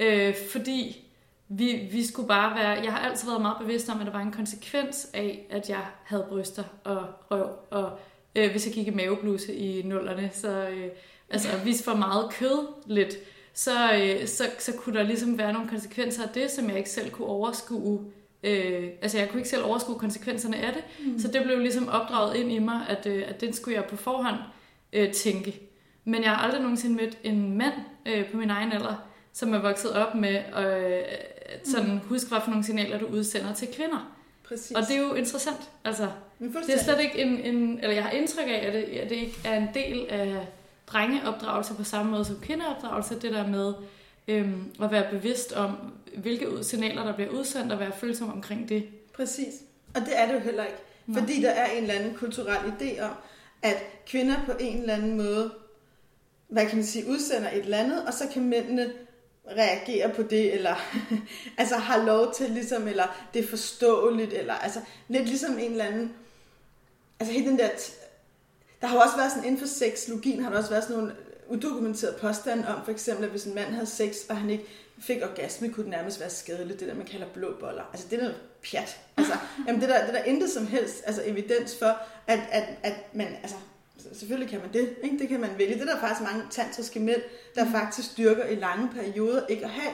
yeah. 0.00 0.28
øh, 0.28 0.34
fordi 0.52 1.04
vi, 1.48 1.88
vi 1.92 2.06
skulle 2.06 2.28
bare 2.28 2.54
være, 2.54 2.70
jeg 2.84 2.92
har 2.92 2.98
altid 2.98 3.28
været 3.28 3.42
meget 3.42 3.56
bevidst 3.60 3.88
om, 3.88 4.00
at 4.00 4.06
der 4.06 4.12
var 4.12 4.20
en 4.20 4.32
konsekvens 4.32 5.08
af, 5.14 5.46
at 5.50 5.68
jeg 5.68 5.86
havde 6.04 6.26
bryster 6.28 6.64
og 6.84 7.06
røv, 7.30 7.48
og 7.70 7.98
øh, 8.36 8.50
hvis 8.50 8.66
jeg 8.66 8.74
gik 8.74 8.86
i 8.86 8.90
mavebluse 8.90 9.54
i 9.54 9.82
nullerne, 9.82 10.30
så 10.32 10.68
øh, 10.68 10.88
altså, 11.30 11.48
hvis 11.62 11.84
for 11.84 11.94
meget 11.94 12.32
kød 12.32 12.66
lidt, 12.86 13.14
så, 13.54 13.94
øh, 13.94 14.26
så, 14.26 14.44
så 14.58 14.72
kunne 14.76 14.98
der 14.98 15.02
ligesom 15.02 15.38
være 15.38 15.52
nogle 15.52 15.68
konsekvenser 15.68 16.22
af 16.22 16.28
det, 16.28 16.50
som 16.50 16.68
jeg 16.68 16.78
ikke 16.78 16.90
selv 16.90 17.10
kunne 17.10 17.28
overskue 17.28 18.04
Øh, 18.44 18.88
altså 19.02 19.18
jeg 19.18 19.28
kunne 19.28 19.40
ikke 19.40 19.48
selv 19.48 19.64
overskue 19.64 19.98
konsekvenserne 19.98 20.56
af 20.56 20.72
det, 20.72 20.82
mm. 21.06 21.18
så 21.18 21.28
det 21.28 21.42
blev 21.42 21.58
ligesom 21.58 21.88
opdraget 21.88 22.36
ind 22.36 22.52
i 22.52 22.58
mig, 22.58 22.80
at, 22.88 23.06
øh, 23.06 23.24
at 23.28 23.40
den 23.40 23.52
skulle 23.52 23.76
jeg 23.76 23.84
på 23.84 23.96
forhånd 23.96 24.36
øh, 24.92 25.12
tænke. 25.12 25.60
Men 26.04 26.22
jeg 26.22 26.30
har 26.30 26.44
aldrig 26.44 26.60
nogensinde 26.60 26.96
mødt 26.96 27.18
en 27.22 27.58
mand 27.58 27.74
øh, 28.06 28.30
på 28.30 28.36
min 28.36 28.50
egen 28.50 28.72
alder, 28.72 28.94
som 29.32 29.54
er 29.54 29.58
vokset 29.58 29.92
op 29.92 30.14
med 30.14 30.34
øh, 30.34 31.02
sådan, 31.64 31.92
mm. 31.92 31.98
husk, 31.98 32.28
hvad 32.28 32.40
for 32.44 32.50
nogle 32.50 32.64
signaler 32.64 32.98
du 32.98 33.06
udsender 33.06 33.54
til 33.54 33.68
kvinder. 33.76 34.14
Præcis. 34.48 34.70
Og 34.70 34.82
det 34.88 34.96
er 34.96 35.00
jo 35.00 35.14
interessant. 35.14 35.70
Altså, 35.84 36.08
det 36.38 36.74
er 36.74 36.78
slet 36.84 37.00
ikke 37.00 37.18
en, 37.18 37.54
en, 37.54 37.78
eller 37.82 37.94
jeg 37.94 38.04
har 38.04 38.10
indtryk 38.10 38.46
af, 38.48 38.66
at 38.66 38.72
det, 38.72 38.82
at 38.98 39.10
det 39.10 39.16
ikke 39.16 39.36
er 39.44 39.56
en 39.56 39.68
del 39.74 40.06
af 40.08 40.46
drengeopdragelse 40.86 41.74
på 41.74 41.84
samme 41.84 42.10
måde 42.10 42.24
som 42.24 42.36
kvindeopdragelse, 42.42 43.20
det 43.20 43.32
der 43.32 43.46
med 43.46 43.74
øhm, 44.28 44.72
at 44.82 44.90
være 44.90 45.10
bevidst 45.10 45.52
om, 45.52 45.76
hvilke 46.16 46.64
signaler, 46.64 47.04
der 47.04 47.14
bliver 47.14 47.30
udsendt, 47.30 47.72
og 47.72 47.80
være 47.80 47.92
følsom 47.92 48.32
omkring 48.32 48.68
det. 48.68 48.88
Præcis. 49.14 49.54
Og 49.94 50.00
det 50.00 50.18
er 50.18 50.26
det 50.26 50.34
jo 50.34 50.38
heller 50.38 50.64
ikke. 50.64 50.78
Nej. 51.06 51.20
Fordi 51.20 51.42
der 51.42 51.50
er 51.50 51.70
en 51.70 51.82
eller 51.82 51.94
anden 51.94 52.14
kulturel 52.14 52.72
idé 52.78 53.02
om, 53.02 53.10
at 53.62 53.76
kvinder 54.06 54.36
på 54.46 54.52
en 54.60 54.80
eller 54.80 54.94
anden 54.94 55.16
måde, 55.16 55.52
hvad 56.48 56.66
kan 56.66 56.76
man 56.76 56.86
sige, 56.86 57.08
udsender 57.08 57.50
et 57.50 57.58
eller 57.58 57.78
andet, 57.78 58.06
og 58.06 58.12
så 58.12 58.28
kan 58.32 58.44
mændene 58.44 58.92
reagere 59.48 60.08
på 60.14 60.22
det, 60.22 60.54
eller 60.54 60.74
altså 61.58 61.76
har 61.76 62.04
lov 62.04 62.34
til 62.34 62.50
ligesom, 62.50 62.88
eller 62.88 63.26
det 63.34 63.44
er 63.44 63.48
forståeligt, 63.48 64.32
eller 64.32 64.54
altså 64.54 64.80
lidt 65.08 65.28
ligesom 65.28 65.58
en 65.58 65.70
eller 65.70 65.84
anden, 65.84 66.12
altså 67.20 67.34
helt 67.34 67.46
den 67.46 67.58
der, 67.58 67.68
der 68.80 68.86
har 68.86 68.98
også 68.98 69.16
været 69.16 69.30
sådan, 69.32 69.44
inden 69.44 69.60
for 69.60 69.66
sexologien 69.66 70.42
har 70.42 70.50
der 70.50 70.58
også 70.58 70.70
været 70.70 70.84
sådan 70.84 70.96
nogle 70.96 71.14
udokumenteret 71.48 72.16
påstand 72.16 72.64
om, 72.64 72.84
for 72.84 72.92
eksempel, 72.92 73.24
at 73.24 73.30
hvis 73.30 73.44
en 73.44 73.54
mand 73.54 73.74
havde 73.74 73.86
sex, 73.86 74.16
og 74.28 74.36
han 74.36 74.50
ikke 74.50 74.64
fik 74.98 75.22
orgasme, 75.22 75.68
kunne 75.68 75.84
det 75.84 75.90
nærmest 75.90 76.20
være 76.20 76.30
skadeligt, 76.30 76.80
det 76.80 76.88
der, 76.88 76.94
man 76.94 77.06
kalder 77.06 77.26
blå 77.34 77.56
boller. 77.60 77.82
Altså, 77.92 78.06
det 78.10 78.18
er 78.18 78.22
noget 78.22 78.36
pjat. 78.70 79.00
Altså, 79.16 79.32
jamen, 79.66 79.80
det, 79.80 79.88
der, 79.88 80.04
det 80.04 80.14
der 80.14 80.22
intet 80.22 80.50
som 80.50 80.66
helst 80.66 81.02
altså, 81.06 81.22
evidens 81.24 81.78
for, 81.78 81.98
at, 82.26 82.40
at, 82.50 82.64
at 82.82 83.14
man, 83.14 83.26
altså, 83.42 83.56
selvfølgelig 84.12 84.50
kan 84.50 84.60
man 84.60 84.72
det, 84.72 84.96
ikke? 85.02 85.18
det 85.18 85.28
kan 85.28 85.40
man 85.40 85.50
vælge. 85.58 85.74
Det 85.74 85.82
er 85.82 85.94
der 85.94 86.00
faktisk 86.00 86.20
mange 86.20 86.42
tantriske 86.50 87.00
mænd, 87.00 87.20
der 87.54 87.64
mm. 87.64 87.70
faktisk 87.70 88.10
styrker 88.10 88.44
i 88.44 88.54
lange 88.54 88.88
perioder 88.88 89.46
ikke 89.46 89.64
at 89.64 89.70
have 89.70 89.92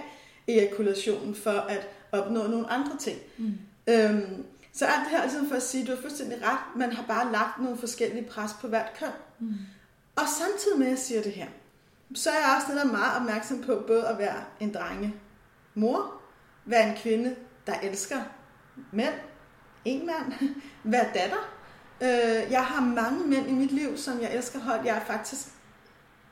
ejakulationen 0.49 1.35
for 1.35 1.51
at 1.51 1.89
opnå 2.13 2.47
nogle 2.47 2.71
andre 2.71 2.97
ting. 3.01 3.19
Mm. 3.39 3.53
Øhm, 3.87 4.45
så 4.73 4.85
alt 4.85 5.01
det 5.05 5.11
her 5.11 5.19
er 5.19 5.23
ligesom 5.23 5.49
for 5.49 5.57
at 5.57 5.63
sige, 5.63 5.87
du 5.87 5.95
har 5.95 6.01
fuldstændig 6.01 6.39
ret, 6.43 6.77
man 6.77 6.93
har 6.93 7.05
bare 7.07 7.33
lagt 7.33 7.63
nogle 7.63 7.79
forskellige 7.79 8.25
pres 8.25 8.51
på 8.61 8.69
hvert 8.69 8.93
køn. 8.99 9.09
Mm. 9.39 9.55
Og 10.17 10.23
samtidig 10.39 10.79
med, 10.79 10.87
at 10.87 10.91
jeg 10.91 10.99
siger 10.99 11.23
det 11.23 11.33
her, 11.33 11.47
så 12.15 12.31
er 12.31 12.35
jeg 12.35 12.57
også 12.57 12.75
netop 12.75 12.91
meget 12.91 13.17
opmærksom 13.17 13.63
på 13.63 13.85
både 13.87 14.09
at 14.09 14.19
være 14.19 14.45
en 14.61 14.75
drenge 14.75 15.15
mor, 15.75 16.13
være 16.65 16.89
en 16.89 16.97
kvinde, 16.97 17.37
der 17.67 17.75
elsker 17.83 18.21
mænd, 18.93 19.15
en 19.85 20.07
mand, 20.07 20.33
være 20.93 21.07
datter. 21.15 21.51
Øh, 22.01 22.53
jeg 22.53 22.65
har 22.65 22.81
mange 22.81 23.27
mænd 23.27 23.49
i 23.49 23.53
mit 23.53 23.73
liv, 23.73 23.97
som 23.97 24.21
jeg 24.21 24.35
elsker 24.35 24.59
højt. 24.59 24.85
Jeg 24.85 24.97
er 24.97 25.05
faktisk 25.05 25.47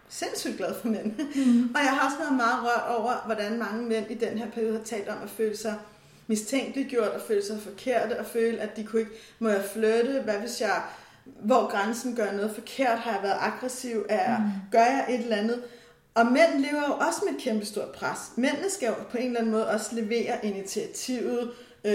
sindssygt 0.09 0.57
glad 0.57 0.75
for 0.81 0.89
mænd. 0.89 1.05
Mm. 1.47 1.71
og 1.75 1.81
jeg 1.81 1.97
har 1.97 2.07
også 2.07 2.19
været 2.19 2.37
meget 2.37 2.63
rørt 2.63 2.97
over, 2.97 3.27
hvordan 3.27 3.59
mange 3.59 3.87
mænd 3.87 4.11
i 4.11 4.15
den 4.15 4.39
her 4.39 4.51
periode 4.51 4.77
har 4.77 4.85
talt 4.85 5.09
om 5.09 5.23
at 5.23 5.31
føle 5.31 5.57
sig 5.57 5.79
mistænkeliggjort 6.27 7.09
og 7.09 7.21
føle 7.21 7.45
sig 7.45 7.63
forkerte 7.63 8.19
og 8.19 8.27
føle, 8.27 8.59
at 8.59 8.77
de 8.77 8.85
kunne 8.85 9.01
ikke, 9.01 9.13
må 9.39 9.49
jeg 9.49 9.65
flytte, 9.73 10.21
hvad 10.25 10.35
hvis 10.35 10.61
jeg, 10.61 10.83
hvor 11.41 11.71
grænsen 11.71 12.17
gør 12.17 12.33
noget 12.33 12.51
forkert, 12.55 12.99
har 12.99 13.13
jeg 13.13 13.23
været 13.23 13.37
aggressiv, 13.41 14.07
er, 14.09 14.39
mm. 14.39 14.45
gør 14.73 14.85
jeg 14.85 15.07
et 15.09 15.21
eller 15.21 15.37
andet. 15.37 15.63
Og 16.15 16.27
mænd 16.27 16.65
lever 16.65 16.83
jo 16.89 16.95
også 16.95 17.21
med 17.27 17.35
et 17.35 17.41
kæmpe 17.41 17.67
stort 17.67 17.89
pres. 17.89 18.19
Mændene 18.37 18.71
skal 18.71 18.87
jo 18.87 18.95
på 19.11 19.17
en 19.19 19.27
eller 19.27 19.41
anden 19.41 19.53
måde 19.53 19.69
også 19.69 19.95
levere 19.95 20.47
initiativet, 20.47 21.51
øh, 21.85 21.93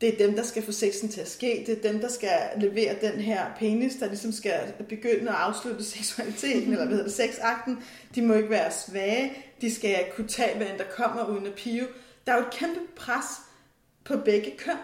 det 0.00 0.14
er 0.14 0.26
dem, 0.26 0.36
der 0.36 0.42
skal 0.42 0.62
få 0.62 0.72
sexen 0.72 1.08
til 1.08 1.20
at 1.20 1.28
ske, 1.28 1.64
det 1.66 1.78
er 1.78 1.92
dem, 1.92 2.00
der 2.00 2.08
skal 2.08 2.38
levere 2.56 2.94
den 3.00 3.20
her 3.20 3.46
penis, 3.58 3.94
der 3.94 4.06
ligesom 4.06 4.32
skal 4.32 4.72
begynde 4.88 5.28
at 5.28 5.36
afslutte 5.36 5.84
seksualiteten, 5.96 6.72
eller 6.72 6.86
hvad 6.86 6.96
hedder 6.96 7.04
det, 7.04 7.12
sexakten. 7.12 7.78
De 8.14 8.22
må 8.22 8.34
ikke 8.34 8.50
være 8.50 8.70
svage, 8.70 9.32
de 9.60 9.74
skal 9.74 10.04
kunne 10.16 10.28
tage, 10.28 10.56
hvad 10.56 10.66
end 10.66 10.78
der 10.78 10.84
kommer 10.84 11.24
uden 11.24 11.46
at 11.46 11.54
pive. 11.54 11.86
Der 12.26 12.32
er 12.32 12.36
jo 12.36 12.42
et 12.42 12.52
kæmpe 12.52 12.80
pres 12.96 13.24
på 14.04 14.16
begge 14.16 14.54
køn, 14.58 14.76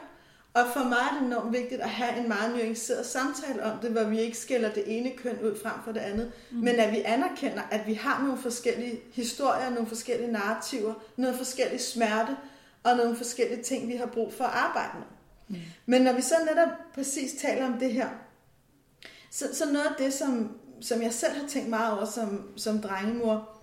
og 0.54 0.64
for 0.72 0.84
mig 0.84 0.98
er 1.10 1.18
det 1.18 1.26
enormt 1.26 1.52
vigtigt 1.52 1.80
at 1.80 1.90
have 1.90 2.20
en 2.20 2.28
meget 2.28 2.56
nuanceret 2.56 3.06
samtale 3.06 3.62
om 3.62 3.78
det, 3.78 3.90
hvor 3.90 4.04
vi 4.04 4.20
ikke 4.20 4.38
skiller 4.38 4.72
det 4.72 4.98
ene 4.98 5.10
køn 5.16 5.38
ud 5.42 5.58
frem 5.62 5.72
for 5.84 5.92
det 5.92 6.00
andet, 6.00 6.32
mm. 6.50 6.58
men 6.58 6.74
at 6.74 6.92
vi 6.92 7.02
anerkender, 7.04 7.62
at 7.70 7.86
vi 7.86 7.94
har 7.94 8.22
nogle 8.22 8.38
forskellige 8.38 9.00
historier, 9.12 9.70
nogle 9.70 9.86
forskellige 9.86 10.32
narrativer, 10.32 10.94
noget 11.16 11.36
forskellig 11.36 11.80
smerte, 11.80 12.36
og 12.84 12.96
nogle 12.96 13.16
forskellige 13.16 13.62
ting, 13.62 13.88
vi 13.88 13.96
har 13.96 14.06
brug 14.06 14.32
for 14.32 14.44
at 14.44 14.50
arbejde 14.54 14.98
med. 14.98 15.06
Mm. 15.48 15.64
Men 15.86 16.02
når 16.02 16.12
vi 16.12 16.22
så 16.22 16.34
netop 16.46 16.68
præcis 16.94 17.40
taler 17.40 17.66
om 17.66 17.78
det 17.78 17.92
her, 17.92 18.08
så, 19.30 19.44
så 19.52 19.72
noget 19.72 19.86
af 19.86 19.94
det, 19.98 20.12
som, 20.12 20.56
som 20.80 21.02
jeg 21.02 21.12
selv 21.12 21.32
har 21.32 21.48
tænkt 21.48 21.68
meget 21.68 21.92
over 21.92 22.04
som, 22.04 22.48
som 22.56 22.82
drengemor, 22.82 23.53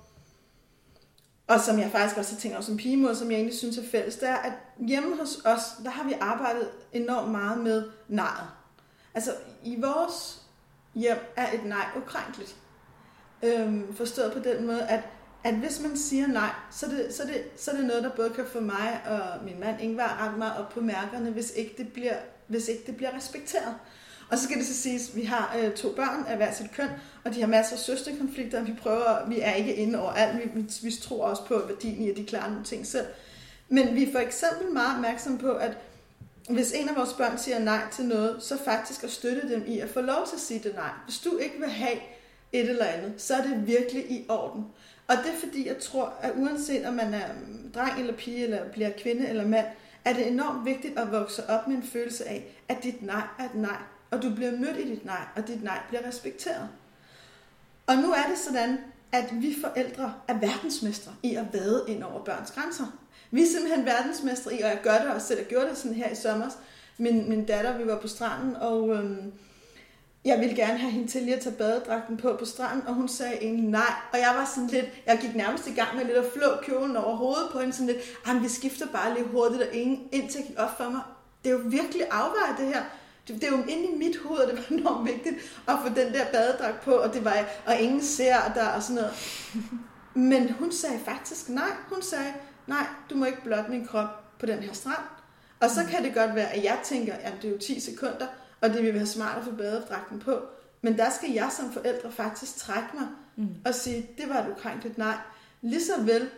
og 1.53 1.59
som 1.59 1.79
jeg 1.79 1.91
faktisk 1.91 2.17
også 2.17 2.33
har 2.33 2.39
tænkt 2.39 2.55
over 2.55 2.65
som 2.65 2.77
pigemor, 2.77 3.13
som 3.13 3.31
jeg 3.31 3.37
egentlig 3.37 3.57
synes 3.57 3.77
er 3.77 3.83
fælles, 3.91 4.15
det 4.15 4.29
er, 4.29 4.35
at 4.35 4.53
hjemme 4.87 5.17
hos 5.17 5.41
os, 5.45 5.61
der 5.83 5.89
har 5.89 6.03
vi 6.03 6.13
arbejdet 6.21 6.69
enormt 6.93 7.31
meget 7.31 7.57
med 7.57 7.83
nejet. 8.07 8.47
Altså, 9.13 9.31
i 9.63 9.81
vores 9.81 10.41
hjem 10.95 11.17
er 11.35 11.51
et 11.53 11.65
nej 11.65 11.85
ukrænkeligt. 11.97 12.55
Øhm, 13.43 13.95
forstået 13.95 14.33
på 14.33 14.39
den 14.39 14.67
måde, 14.67 14.81
at 14.81 15.01
at 15.43 15.55
hvis 15.55 15.81
man 15.81 15.97
siger 15.97 16.27
nej, 16.27 16.49
så 16.71 16.85
er, 16.85 16.89
det, 16.89 17.13
så, 17.13 17.23
er 17.23 17.27
det, 17.27 17.43
så 17.57 17.71
er 17.71 17.75
det 17.75 17.85
noget, 17.85 18.03
der 18.03 18.09
både 18.09 18.29
kan 18.29 18.45
få 18.45 18.59
mig 18.59 19.01
og 19.05 19.45
min 19.45 19.59
mand 19.59 19.81
Ingvar 19.81 20.27
ret 20.27 20.37
meget 20.37 20.57
op 20.57 20.69
på 20.69 20.81
mærkerne, 20.81 21.31
hvis 21.31 21.51
ikke 21.55 21.73
det 21.77 21.93
bliver, 21.93 22.15
hvis 22.47 22.67
ikke 22.67 22.83
det 22.85 22.97
bliver 22.97 23.15
respekteret. 23.17 23.75
Og 24.31 24.37
så 24.37 24.43
skal 24.43 24.57
det 24.57 24.65
så 24.65 24.73
siges, 24.73 25.09
at 25.09 25.15
vi 25.15 25.23
har 25.23 25.55
øh, 25.59 25.73
to 25.73 25.93
børn 25.95 26.25
af 26.27 26.37
hver 26.37 26.53
sit 26.53 26.71
køn, 26.71 26.89
og 27.23 27.35
de 27.35 27.39
har 27.39 27.47
masser 27.47 27.75
af 27.75 27.79
søsterkonflikter, 27.79 28.59
og 28.59 28.67
vi 28.67 28.73
prøver, 28.73 29.29
vi 29.29 29.39
er 29.39 29.53
ikke 29.53 29.75
inde 29.75 30.01
over 30.01 30.11
alt. 30.11 30.37
Vi, 30.37 30.61
vi, 30.61 30.65
vi 30.83 30.91
tror 31.01 31.25
også 31.25 31.45
på 31.45 31.61
værdien 31.67 32.03
i, 32.03 32.09
at 32.09 32.17
de 32.17 32.25
klarer 32.25 32.49
nogle 32.49 32.65
ting 32.65 32.87
selv. 32.87 33.05
Men 33.69 33.95
vi 33.95 34.03
er 34.03 34.11
for 34.11 34.19
eksempel 34.19 34.73
meget 34.73 34.95
opmærksomme 34.95 35.37
på, 35.37 35.51
at 35.51 35.77
hvis 36.49 36.71
en 36.71 36.89
af 36.89 36.95
vores 36.95 37.13
børn 37.13 37.37
siger 37.37 37.59
nej 37.59 37.81
til 37.91 38.05
noget, 38.05 38.43
så 38.43 38.57
faktisk 38.65 39.03
at 39.03 39.11
støtte 39.11 39.49
dem 39.49 39.63
i 39.67 39.79
at 39.79 39.89
få 39.89 40.01
lov 40.01 40.27
til 40.27 40.35
at 40.35 40.41
sige 40.41 40.59
det 40.63 40.75
nej. 40.75 40.89
Hvis 41.05 41.19
du 41.19 41.37
ikke 41.37 41.59
vil 41.59 41.69
have 41.69 41.97
et 42.51 42.69
eller 42.69 42.85
andet, 42.85 43.13
så 43.17 43.33
er 43.33 43.41
det 43.41 43.67
virkelig 43.67 44.11
i 44.11 44.25
orden. 44.29 44.65
Og 45.07 45.15
det 45.17 45.33
er 45.33 45.39
fordi, 45.45 45.67
jeg 45.67 45.77
tror, 45.77 46.13
at 46.21 46.31
uanset 46.35 46.85
om 46.85 46.93
man 46.93 47.13
er 47.13 47.27
dreng 47.75 47.99
eller 47.99 48.13
pige, 48.13 48.43
eller 48.43 48.69
bliver 48.71 48.89
kvinde 48.89 49.27
eller 49.27 49.47
mand, 49.47 49.65
er 50.05 50.13
det 50.13 50.27
enormt 50.27 50.65
vigtigt 50.65 50.99
at 50.99 51.11
vokse 51.11 51.49
op 51.49 51.67
med 51.67 51.75
en 51.75 51.83
følelse 51.83 52.27
af, 52.27 52.63
at 52.67 52.83
dit 52.83 53.01
nej 53.01 53.23
er 53.39 53.45
et 53.45 53.55
nej, 53.55 53.77
og 54.11 54.21
du 54.21 54.35
bliver 54.35 54.51
mødt 54.51 54.77
i 54.77 54.89
dit 54.89 55.05
nej, 55.05 55.25
og 55.35 55.47
dit 55.47 55.63
nej 55.63 55.79
bliver 55.89 56.07
respekteret. 56.07 56.69
Og 57.87 57.95
nu 57.95 58.11
er 58.11 58.27
det 58.29 58.37
sådan, 58.37 58.77
at 59.11 59.29
vi 59.31 59.55
forældre 59.61 60.13
er 60.27 60.33
verdensmestre 60.33 61.11
i 61.23 61.35
at 61.35 61.45
vade 61.53 61.85
ind 61.87 62.03
over 62.03 62.23
børns 62.23 62.51
grænser. 62.51 62.85
Vi 63.31 63.41
er 63.41 63.47
simpelthen 63.47 63.85
verdensmestre 63.85 64.53
i, 64.53 64.61
og 64.61 64.69
jeg 64.69 64.79
gør 64.83 64.97
det 64.97 65.07
også 65.07 65.27
selv, 65.27 65.39
jeg 65.39 65.47
gjorde 65.47 65.69
det 65.69 65.77
sådan 65.77 65.93
her 65.93 66.09
i 66.09 66.15
sommer. 66.15 66.49
Min, 66.97 67.29
min 67.29 67.45
datter, 67.45 67.77
vi 67.77 67.87
var 67.87 67.99
på 67.99 68.07
stranden, 68.07 68.55
og 68.55 68.89
øhm, 68.89 69.33
jeg 70.25 70.39
ville 70.39 70.55
gerne 70.55 70.77
have 70.77 70.91
hende 70.91 71.07
til 71.07 71.21
lige 71.21 71.35
at 71.35 71.41
tage 71.41 71.55
badedragten 71.55 72.17
på 72.17 72.35
på 72.39 72.45
stranden, 72.45 72.87
og 72.87 72.93
hun 72.93 73.07
sagde 73.07 73.37
egentlig 73.41 73.69
nej. 73.69 73.93
Og 74.13 74.19
jeg 74.19 74.33
var 74.35 74.51
sådan 74.55 74.69
lidt, 74.69 74.85
jeg 75.05 75.19
gik 75.21 75.35
nærmest 75.35 75.67
i 75.67 75.73
gang 75.73 75.97
med 75.97 76.05
lidt 76.05 76.17
at 76.17 76.25
flå 76.33 76.47
kjolen 76.63 76.95
over 76.97 77.15
hovedet 77.15 77.49
på 77.51 77.59
hende, 77.59 77.73
sådan 77.73 77.87
lidt, 77.87 78.43
vi 78.43 78.47
skifter 78.47 78.87
bare 78.87 79.13
lige 79.13 79.25
hurtigt, 79.25 79.61
og 79.61 79.75
indtil 79.75 80.39
jeg 80.39 80.47
gik 80.47 80.59
op 80.59 80.77
for 80.77 80.89
mig. 80.89 81.01
Det 81.43 81.49
er 81.49 81.53
jo 81.53 81.61
virkelig 81.65 82.01
afvejet 82.11 82.57
det 82.57 82.67
her. 82.67 82.83
Det, 83.31 83.41
det 83.41 83.47
er 83.47 83.57
jo 83.57 83.63
inde 83.63 83.83
i 83.83 83.97
mit 83.97 84.17
hoved, 84.17 84.39
og 84.39 84.51
det 84.51 84.57
var 84.57 84.65
enormt 84.77 85.07
vigtigt 85.07 85.35
at 85.67 85.75
få 85.83 85.89
den 85.89 86.13
der 86.13 86.25
badedragt 86.31 86.81
på, 86.81 86.91
og 86.91 87.13
det 87.13 87.25
var, 87.25 87.45
og 87.65 87.79
ingen 87.79 88.01
ser 88.01 88.53
der 88.55 88.67
og 88.67 88.83
sådan 88.83 88.95
noget. 88.95 89.13
Men 90.13 90.51
hun 90.51 90.71
sagde 90.71 90.99
faktisk 91.05 91.49
nej. 91.49 91.71
Hun 91.89 92.01
sagde, 92.01 92.33
nej, 92.67 92.85
du 93.09 93.15
må 93.15 93.25
ikke 93.25 93.43
blotte 93.43 93.71
min 93.71 93.87
krop 93.87 94.37
på 94.39 94.45
den 94.45 94.59
her 94.59 94.73
strand. 94.73 95.03
Og 95.59 95.69
så 95.69 95.83
kan 95.89 96.03
det 96.03 96.13
godt 96.13 96.35
være, 96.35 96.49
at 96.49 96.63
jeg 96.63 96.79
tænker, 96.83 97.13
at 97.13 97.33
det 97.41 97.47
er 97.47 97.51
jo 97.51 97.57
10 97.57 97.79
sekunder, 97.79 98.27
og 98.61 98.69
det 98.69 98.83
vil 98.83 98.93
være 98.93 99.05
smart 99.05 99.37
at 99.37 99.43
få 99.43 99.51
badedragten 99.51 100.19
på. 100.19 100.41
Men 100.81 100.97
der 100.97 101.09
skal 101.09 101.31
jeg 101.31 101.49
som 101.57 101.73
forældre 101.73 102.11
faktisk 102.11 102.57
trække 102.57 102.89
mig 102.93 103.07
mm. 103.35 103.47
og 103.65 103.75
sige, 103.75 104.09
det 104.17 104.29
var 104.29 104.35
et 104.35 104.51
ukrænkeligt 104.51 104.97
nej. 104.97 105.17
Lige 105.61 105.81
så 105.81 106.01
vel, 106.01 106.29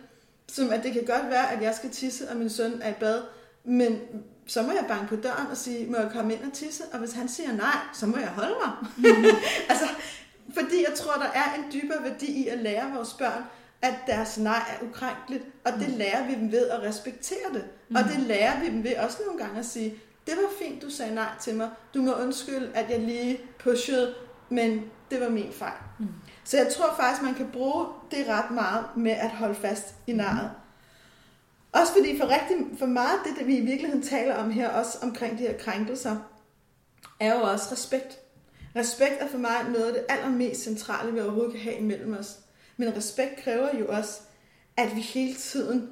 som 0.48 0.70
at 0.70 0.82
det 0.82 0.92
kan 0.92 1.04
godt 1.04 1.30
være, 1.30 1.52
at 1.52 1.62
jeg 1.62 1.74
skal 1.74 1.90
tisse, 1.90 2.30
og 2.30 2.36
min 2.36 2.50
søn 2.50 2.82
er 2.82 2.90
i 2.90 2.94
bad, 3.00 3.22
men 3.64 3.98
så 4.46 4.62
må 4.62 4.72
jeg 4.72 4.84
banke 4.88 5.06
på 5.06 5.16
døren 5.16 5.46
og 5.50 5.56
sige, 5.56 5.90
må 5.90 5.96
jeg 5.96 6.10
komme 6.12 6.34
ind 6.34 6.42
og 6.42 6.52
tisse? 6.52 6.84
Og 6.92 6.98
hvis 6.98 7.12
han 7.12 7.28
siger 7.28 7.52
nej, 7.52 7.76
så 7.92 8.06
må 8.06 8.16
jeg 8.18 8.28
holde 8.28 8.54
mig. 8.64 8.72
Mm. 8.96 9.24
altså, 9.70 9.88
fordi 10.54 10.84
jeg 10.88 10.94
tror, 10.96 11.12
der 11.12 11.28
er 11.34 11.54
en 11.54 11.64
dybere 11.72 12.02
værdi 12.02 12.26
i 12.26 12.48
at 12.48 12.58
lære 12.58 12.92
vores 12.94 13.12
børn, 13.12 13.44
at 13.82 13.94
deres 14.06 14.38
nej 14.38 14.62
er 14.68 14.86
ukrænkeligt, 14.86 15.44
og 15.64 15.72
det 15.72 15.88
mm. 15.88 15.96
lærer 15.96 16.26
vi 16.26 16.34
dem 16.34 16.52
ved 16.52 16.68
at 16.68 16.82
respektere 16.82 17.52
det. 17.52 17.64
Mm. 17.88 17.96
Og 17.96 18.04
det 18.04 18.20
lærer 18.20 18.60
vi 18.60 18.66
dem 18.66 18.84
ved 18.84 18.96
også 18.96 19.18
nogle 19.26 19.40
gange 19.44 19.58
at 19.58 19.66
sige, 19.66 19.94
det 20.26 20.34
var 20.36 20.66
fint, 20.66 20.82
du 20.82 20.90
sagde 20.90 21.14
nej 21.14 21.28
til 21.40 21.54
mig. 21.54 21.70
Du 21.94 22.02
må 22.02 22.12
undskylde, 22.12 22.70
at 22.74 22.90
jeg 22.90 23.00
lige 23.00 23.38
pushede, 23.58 24.14
men 24.48 24.82
det 25.10 25.20
var 25.20 25.28
min 25.28 25.52
fejl. 25.52 25.72
Mm. 25.98 26.08
Så 26.44 26.56
jeg 26.56 26.68
tror 26.76 26.94
faktisk, 27.00 27.22
man 27.22 27.34
kan 27.34 27.48
bruge 27.52 27.86
det 28.10 28.28
ret 28.28 28.50
meget 28.50 28.84
med 28.96 29.12
at 29.12 29.30
holde 29.30 29.54
fast 29.54 29.94
i 30.06 30.12
naret. 30.12 30.50
Mm. 30.54 30.63
Også 31.74 31.92
fordi 31.92 32.18
for, 32.18 32.24
rigtig, 32.24 32.78
for 32.78 32.86
meget 32.86 33.20
det, 33.24 33.38
det, 33.38 33.46
vi 33.46 33.56
i 33.56 33.60
virkeligheden 33.60 34.02
taler 34.02 34.34
om 34.34 34.50
her, 34.50 34.68
også 34.68 34.98
omkring 35.02 35.38
de 35.38 35.42
her 35.42 35.58
krænkelser, 35.58 36.16
er 37.20 37.34
jo 37.34 37.40
også 37.40 37.68
respekt. 37.72 38.18
Respekt 38.76 39.14
er 39.20 39.28
for 39.28 39.38
mig 39.38 39.64
noget 39.72 39.86
af 39.86 39.92
det 39.92 40.04
allermest 40.08 40.62
centrale, 40.62 41.12
vi 41.12 41.20
overhovedet 41.20 41.52
kan 41.52 41.60
have 41.60 41.76
imellem 41.76 42.16
os. 42.18 42.38
Men 42.76 42.96
respekt 42.96 43.36
kræver 43.36 43.78
jo 43.78 43.86
også, 43.88 44.20
at 44.76 44.96
vi 44.96 45.00
hele 45.00 45.34
tiden 45.34 45.90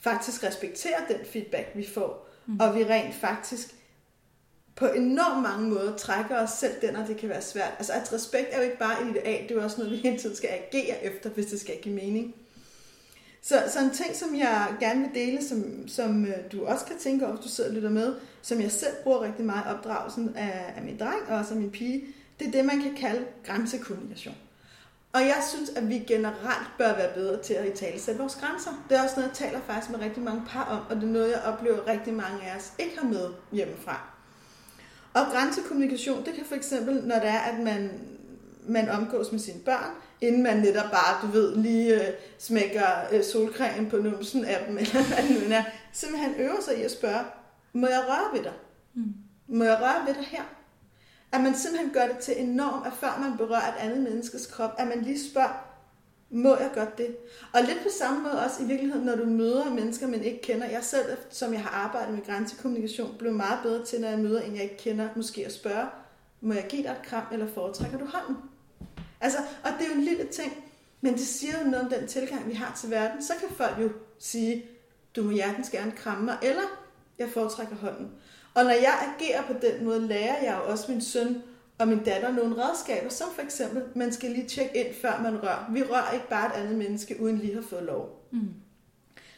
faktisk 0.00 0.44
respekterer 0.44 1.06
den 1.08 1.26
feedback, 1.32 1.70
vi 1.74 1.86
får. 1.94 2.28
Mm. 2.46 2.60
Og 2.60 2.74
vi 2.74 2.84
rent 2.84 3.14
faktisk 3.14 3.74
på 4.76 4.86
enormt 4.86 5.42
mange 5.42 5.68
måder 5.68 5.96
trækker 5.96 6.38
os 6.38 6.50
selv 6.50 6.74
den, 6.80 6.96
og 6.96 7.08
det 7.08 7.16
kan 7.16 7.28
være 7.28 7.42
svært. 7.42 7.72
Altså 7.78 7.92
at 7.92 8.12
respekt 8.12 8.48
er 8.50 8.56
jo 8.56 8.64
ikke 8.64 8.78
bare 8.78 9.02
et 9.02 9.10
ideal, 9.10 9.42
det 9.42 9.50
er 9.50 9.54
jo 9.54 9.62
også 9.62 9.78
noget, 9.78 9.92
vi 9.92 9.96
hele 9.96 10.18
tiden 10.18 10.36
skal 10.36 10.50
agere 10.50 11.04
efter, 11.04 11.30
hvis 11.30 11.46
det 11.46 11.60
skal 11.60 11.78
give 11.82 11.94
mening. 11.94 12.34
Så, 13.46 13.62
så 13.68 13.80
en 13.80 13.90
ting, 13.90 14.16
som 14.16 14.34
jeg 14.38 14.74
gerne 14.80 15.00
vil 15.00 15.10
dele, 15.14 15.44
som, 15.44 15.88
som 15.88 16.24
øh, 16.24 16.52
du 16.52 16.66
også 16.66 16.84
kan 16.84 16.98
tænke 16.98 17.26
over, 17.26 17.34
hvis 17.34 17.44
du 17.44 17.50
sidder 17.50 17.70
og 17.70 17.76
lytter 17.76 17.90
med, 17.90 18.14
som 18.42 18.60
jeg 18.60 18.70
selv 18.70 18.94
bruger 19.02 19.20
rigtig 19.20 19.44
meget 19.44 19.76
opdragelsen 19.76 20.36
af, 20.36 20.72
af 20.76 20.82
min 20.82 20.98
dreng 20.98 21.28
og 21.28 21.38
også 21.38 21.54
af 21.54 21.60
min 21.60 21.70
pige, 21.70 22.04
det 22.38 22.46
er 22.46 22.50
det, 22.50 22.64
man 22.64 22.80
kan 22.82 22.94
kalde 22.94 23.24
grænsekommunikation. 23.46 24.34
Og 25.12 25.20
jeg 25.20 25.42
synes, 25.48 25.70
at 25.70 25.88
vi 25.88 25.98
generelt 25.98 26.68
bør 26.78 26.96
være 26.96 27.14
bedre 27.14 27.42
til 27.42 27.54
at 27.54 27.66
i 27.66 27.76
tale 27.76 28.00
sætte 28.00 28.20
vores 28.20 28.34
grænser. 28.34 28.84
Det 28.88 28.98
er 28.98 29.02
også 29.02 29.14
noget, 29.16 29.28
jeg 29.28 29.36
taler 29.48 29.60
faktisk 29.66 29.90
med 29.90 30.00
rigtig 30.00 30.22
mange 30.22 30.42
par 30.48 30.64
om, 30.64 30.80
og 30.90 30.96
det 30.96 31.08
er 31.08 31.12
noget, 31.12 31.30
jeg 31.30 31.42
oplever 31.44 31.86
rigtig 31.86 32.14
mange 32.14 32.42
af 32.42 32.56
os 32.56 32.72
ikke 32.78 32.98
har 32.98 33.08
med 33.08 33.28
hjemmefra. 33.52 34.08
Og 35.14 35.26
grænsekommunikation, 35.32 36.24
det 36.24 36.34
kan 36.34 36.44
for 36.44 36.54
eksempel, 36.54 36.94
når 36.94 37.14
det 37.14 37.28
er, 37.28 37.38
at 37.38 37.58
man, 37.58 37.90
man 38.68 38.88
omgås 38.88 39.32
med 39.32 39.40
sine 39.40 39.60
børn, 39.60 39.90
inden 40.20 40.42
man 40.42 40.56
netop 40.56 40.90
bare, 40.90 41.22
du 41.22 41.26
ved, 41.26 41.56
lige 41.56 41.94
øh, 41.94 42.14
smækker 42.38 42.86
øh, 43.12 43.24
solcreme 43.24 43.90
på 43.90 43.96
numsen 43.96 44.44
af 44.44 44.64
dem, 44.68 44.78
eller 44.82 45.02
hvad 45.06 45.28
det 45.28 45.48
nu 45.48 45.54
er, 45.54 45.62
simpelthen 45.92 46.34
øver 46.38 46.60
sig 46.60 46.78
i 46.78 46.82
at 46.82 46.90
spørge, 46.90 47.24
må 47.72 47.86
jeg 47.86 48.04
røre 48.08 48.36
ved 48.36 48.42
dig? 48.42 48.52
Mm. 48.94 49.14
Må 49.48 49.64
jeg 49.64 49.78
røre 49.80 50.06
ved 50.06 50.14
dig 50.14 50.24
her? 50.24 50.42
At 51.32 51.40
man 51.40 51.54
simpelthen 51.54 51.90
gør 51.90 52.06
det 52.06 52.18
til 52.18 52.34
enormt, 52.42 52.86
at 52.86 52.92
før 52.92 53.18
man 53.20 53.36
berører 53.36 53.68
et 53.68 53.78
andet 53.78 54.02
menneskes 54.02 54.46
krop, 54.46 54.74
at 54.78 54.88
man 54.88 55.02
lige 55.02 55.30
spørger, 55.30 55.74
må 56.30 56.56
jeg 56.56 56.70
godt 56.74 56.98
det? 56.98 57.16
Og 57.52 57.60
lidt 57.62 57.82
på 57.82 57.88
samme 57.98 58.22
måde 58.22 58.44
også 58.44 58.62
i 58.62 58.66
virkeligheden, 58.66 59.06
når 59.06 59.16
du 59.16 59.24
møder 59.24 59.70
mennesker, 59.70 60.06
man 60.06 60.22
ikke 60.22 60.42
kender. 60.42 60.66
Jeg 60.66 60.84
selv, 60.84 61.16
som 61.30 61.52
jeg 61.52 61.62
har 61.62 61.84
arbejdet 61.84 62.14
med 62.14 62.26
grænsekommunikation, 62.26 63.14
blev 63.18 63.32
meget 63.32 63.58
bedre 63.62 63.84
til, 63.84 64.00
når 64.00 64.08
jeg 64.08 64.18
møder 64.18 64.40
en, 64.40 64.54
jeg 64.54 64.62
ikke 64.62 64.76
kender, 64.76 65.08
måske 65.16 65.46
at 65.46 65.52
spørge, 65.52 65.86
må 66.40 66.54
jeg 66.54 66.66
give 66.68 66.82
dig 66.82 66.90
et 66.90 67.02
kram, 67.02 67.24
eller 67.32 67.46
foretrækker 67.46 67.98
du 67.98 68.04
hånden? 68.04 68.36
Altså, 69.24 69.38
og 69.38 69.70
det 69.78 69.86
er 69.86 69.90
jo 69.90 69.94
en 69.94 70.04
lille 70.04 70.26
ting, 70.26 70.52
men 71.00 71.12
det 71.12 71.26
siger 71.26 71.58
jo 71.58 71.70
noget 71.70 71.84
om 71.84 71.90
den 71.90 72.08
tilgang, 72.08 72.48
vi 72.48 72.54
har 72.54 72.78
til 72.80 72.90
verden. 72.90 73.22
Så 73.22 73.32
kan 73.40 73.48
folk 73.56 73.74
jo 73.80 73.90
sige, 74.18 74.64
du 75.16 75.22
må 75.22 75.30
hjertens 75.30 75.70
gerne 75.70 75.92
kramme 75.92 76.24
mig, 76.24 76.38
eller 76.42 76.62
jeg 77.18 77.28
foretrækker 77.30 77.76
hånden. 77.76 78.10
Og 78.54 78.64
når 78.64 78.70
jeg 78.70 79.14
agerer 79.14 79.42
på 79.42 79.52
den 79.52 79.84
måde, 79.84 80.06
lærer 80.06 80.44
jeg 80.44 80.58
jo 80.58 80.70
også 80.70 80.92
min 80.92 81.00
søn 81.00 81.42
og 81.78 81.88
min 81.88 82.04
datter 82.04 82.32
nogle 82.32 82.64
redskaber, 82.64 83.08
som 83.08 83.26
for 83.34 83.42
eksempel, 83.42 83.82
man 83.94 84.12
skal 84.12 84.30
lige 84.30 84.48
tjekke 84.48 84.86
ind, 84.86 84.94
før 85.02 85.20
man 85.22 85.42
rører. 85.42 85.72
Vi 85.72 85.82
rører 85.82 86.12
ikke 86.12 86.28
bare 86.28 86.46
et 86.46 86.62
andet 86.62 86.76
menneske, 86.76 87.20
uden 87.20 87.38
lige 87.38 87.58
at 87.58 87.64
få 87.64 87.80
lov. 87.80 88.28
Mm. 88.30 88.48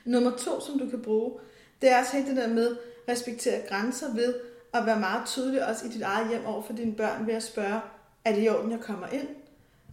Nummer 0.05 0.31
to, 0.31 0.61
som 0.61 0.79
du 0.79 0.91
kan 0.91 1.03
bruge, 1.03 1.39
Det 1.83 1.91
er 1.91 2.01
også 2.01 2.13
helt 2.13 2.29
det 2.29 2.37
der 2.37 2.49
med 2.49 2.77
at 3.07 3.13
respektere 3.13 3.61
grænser 3.69 4.15
ved 4.15 4.35
at 4.73 4.87
være 4.87 5.01
meget 5.01 5.27
tydelig 5.27 5.67
også 5.67 5.87
i 5.87 5.89
dit 5.89 6.03
eget 6.03 6.29
hjem 6.29 6.47
over 6.47 6.63
for 6.63 6.73
dine 6.73 6.95
børn 6.95 7.27
ved 7.27 7.35
at 7.35 7.43
spørge, 7.43 7.81
er 8.25 8.35
det 8.35 8.45
i 8.45 8.49
orden, 8.49 8.71
jeg 8.71 8.81
kommer 8.81 9.07
ind? 9.07 9.29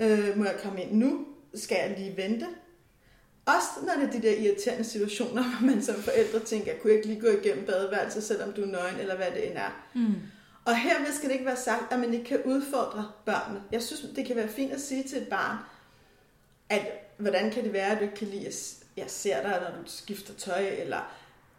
Øh, 0.02 0.38
må 0.38 0.46
jeg 0.46 0.60
komme 0.64 0.84
ind 0.84 0.92
nu? 0.92 1.26
Skal 1.54 1.78
jeg 1.82 1.98
lige 2.00 2.18
vente? 2.18 2.46
Også 3.46 3.70
når 3.86 3.94
det 3.94 4.08
er 4.08 4.22
de 4.22 4.28
der 4.28 4.38
irriterende 4.38 4.84
situationer, 4.84 5.44
hvor 5.50 5.68
man 5.68 5.84
som 5.84 5.96
forældre 5.96 6.40
tænker, 6.40 6.72
kunne 6.82 6.94
jeg 6.94 6.98
ikke 6.98 7.08
lige 7.08 7.22
gå 7.22 7.28
igennem 7.28 7.66
badeværelset, 7.66 8.24
selvom 8.24 8.54
du 8.54 8.62
er 8.62 8.68
nøgen, 8.68 9.00
eller 9.00 9.16
hvad 9.16 9.32
det 9.32 9.50
end 9.50 9.58
er. 9.58 9.84
Mm. 9.96 10.16
Og 10.66 10.78
hermed 10.78 11.14
skal 11.14 11.30
det 11.30 11.34
ikke 11.34 11.46
være 11.46 11.58
sagt, 11.58 11.94
at 11.94 12.00
man 12.00 12.14
ikke 12.14 12.26
kan 12.26 12.42
udfordre 12.46 13.12
børnene. 13.26 13.64
Jeg 13.72 13.84
synes, 13.84 14.06
det 14.16 14.26
kan 14.26 14.36
være 14.36 14.48
fint 14.48 14.72
at 14.72 14.82
sige 14.82 15.04
til 15.04 15.22
et 15.22 15.28
barn, 15.28 15.58
at 16.70 16.88
hvordan 17.18 17.52
kan 17.52 17.64
det 17.64 17.74
være, 17.74 17.92
at 17.92 17.98
du 17.98 18.04
ikke 18.04 18.16
kan 18.16 18.28
lide, 18.28 18.48
at 18.48 18.76
jeg 18.98 19.06
ser 19.08 19.42
dig, 19.42 19.52
når 19.52 19.82
du 19.84 19.90
skifter 19.90 20.34
tøj, 20.34 20.68
eller... 20.68 21.14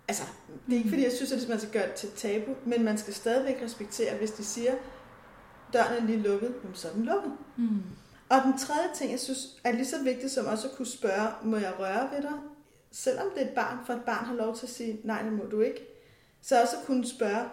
Altså, 0.09 0.23
det 0.67 0.73
er 0.73 0.77
ikke 0.77 0.89
fordi, 0.89 1.05
jeg 1.05 1.13
synes, 1.13 1.33
at 1.33 1.49
man 1.49 1.59
skal 1.59 1.71
gøre 1.71 1.87
det 1.87 1.95
til 1.95 2.09
et 2.09 2.15
tabu, 2.15 2.55
men 2.67 2.85
man 2.85 2.99
skal 2.99 3.15
stadigvæk 3.15 3.63
respektere, 3.63 4.17
hvis 4.17 4.31
de 4.31 4.45
siger, 4.45 4.75
døren 5.73 6.03
er 6.03 6.07
lige 6.07 6.19
lukket, 6.19 6.55
så 6.75 6.89
er 6.89 6.93
den 6.93 7.05
lukket. 7.05 7.33
Mm. 7.57 7.83
Og 8.29 8.43
den 8.45 8.59
tredje 8.59 8.89
ting, 8.95 9.11
jeg 9.13 9.21
synes 9.21 9.39
er 9.65 9.73
lige 9.73 9.87
så 9.87 10.03
vigtigt 10.03 10.33
som 10.33 10.47
også 10.47 10.69
at 10.69 10.75
kunne 10.77 10.87
spørge, 10.87 11.29
må 11.43 11.57
jeg 11.57 11.73
røre 11.79 12.09
ved 12.15 12.23
dig? 12.23 12.33
Selvom 12.93 13.27
det 13.35 13.43
er 13.43 13.47
et 13.47 13.55
barn, 13.55 13.79
for 13.87 13.93
et 13.93 14.03
barn 14.07 14.25
har 14.25 14.35
lov 14.35 14.57
til 14.57 14.67
at 14.67 14.73
sige, 14.73 15.01
nej, 15.05 15.23
det 15.23 15.33
må 15.33 15.45
du 15.45 15.61
ikke. 15.61 15.87
Så 16.43 16.63
også 16.63 16.77
at 16.81 16.87
kunne 16.87 17.07
spørge, 17.07 17.45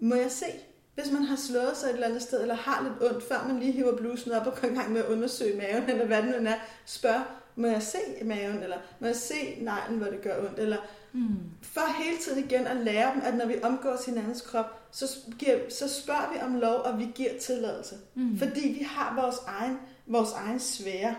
må 0.00 0.14
jeg 0.14 0.30
se? 0.30 0.46
Hvis 0.94 1.12
man 1.12 1.22
har 1.22 1.36
slået 1.36 1.76
sig 1.76 1.86
et 1.88 1.94
eller 1.94 2.06
andet 2.06 2.22
sted, 2.22 2.42
eller 2.42 2.54
har 2.54 2.82
lidt 2.82 3.12
ondt, 3.12 3.24
før 3.24 3.44
man 3.48 3.58
lige 3.58 3.72
hiver 3.72 3.96
blusen 3.96 4.32
op 4.32 4.46
og 4.46 4.54
går 4.60 4.68
i 4.68 4.74
gang 4.74 4.92
med 4.92 5.00
at 5.04 5.06
undersøge 5.10 5.56
maven, 5.56 5.90
eller 5.90 6.06
hvad 6.06 6.22
det 6.22 6.42
nu 6.42 6.48
er, 6.48 6.54
spørg, 6.86 7.20
må 7.56 7.66
jeg 7.66 7.82
se 7.82 7.98
maven, 8.24 8.62
eller 8.62 8.76
må 9.00 9.06
jeg 9.06 9.16
se 9.16 9.34
neglen, 9.60 9.98
hvor 9.98 10.06
det 10.06 10.22
gør 10.22 10.38
ondt, 10.48 10.58
eller 10.58 10.76
Mm. 11.16 11.36
for 11.62 12.02
hele 12.02 12.16
tiden 12.18 12.44
igen 12.44 12.66
at 12.66 12.76
lære 12.76 13.14
dem, 13.14 13.22
at 13.24 13.34
når 13.36 13.46
vi 13.46 13.54
omgås 13.62 14.04
hinandens 14.04 14.40
krop, 14.40 14.88
så, 14.90 15.06
giver, 15.38 15.58
så 15.68 15.88
spørger 15.88 16.32
vi 16.32 16.38
om 16.42 16.54
lov, 16.60 16.80
og 16.80 16.98
vi 16.98 17.08
giver 17.14 17.38
tilladelse. 17.40 17.94
Mm. 18.14 18.38
Fordi 18.38 18.68
vi 18.78 18.84
har 18.84 19.20
vores 19.22 19.36
egen, 19.46 19.78
vores 20.06 20.32
egen 20.32 20.60
sfære. 20.60 21.16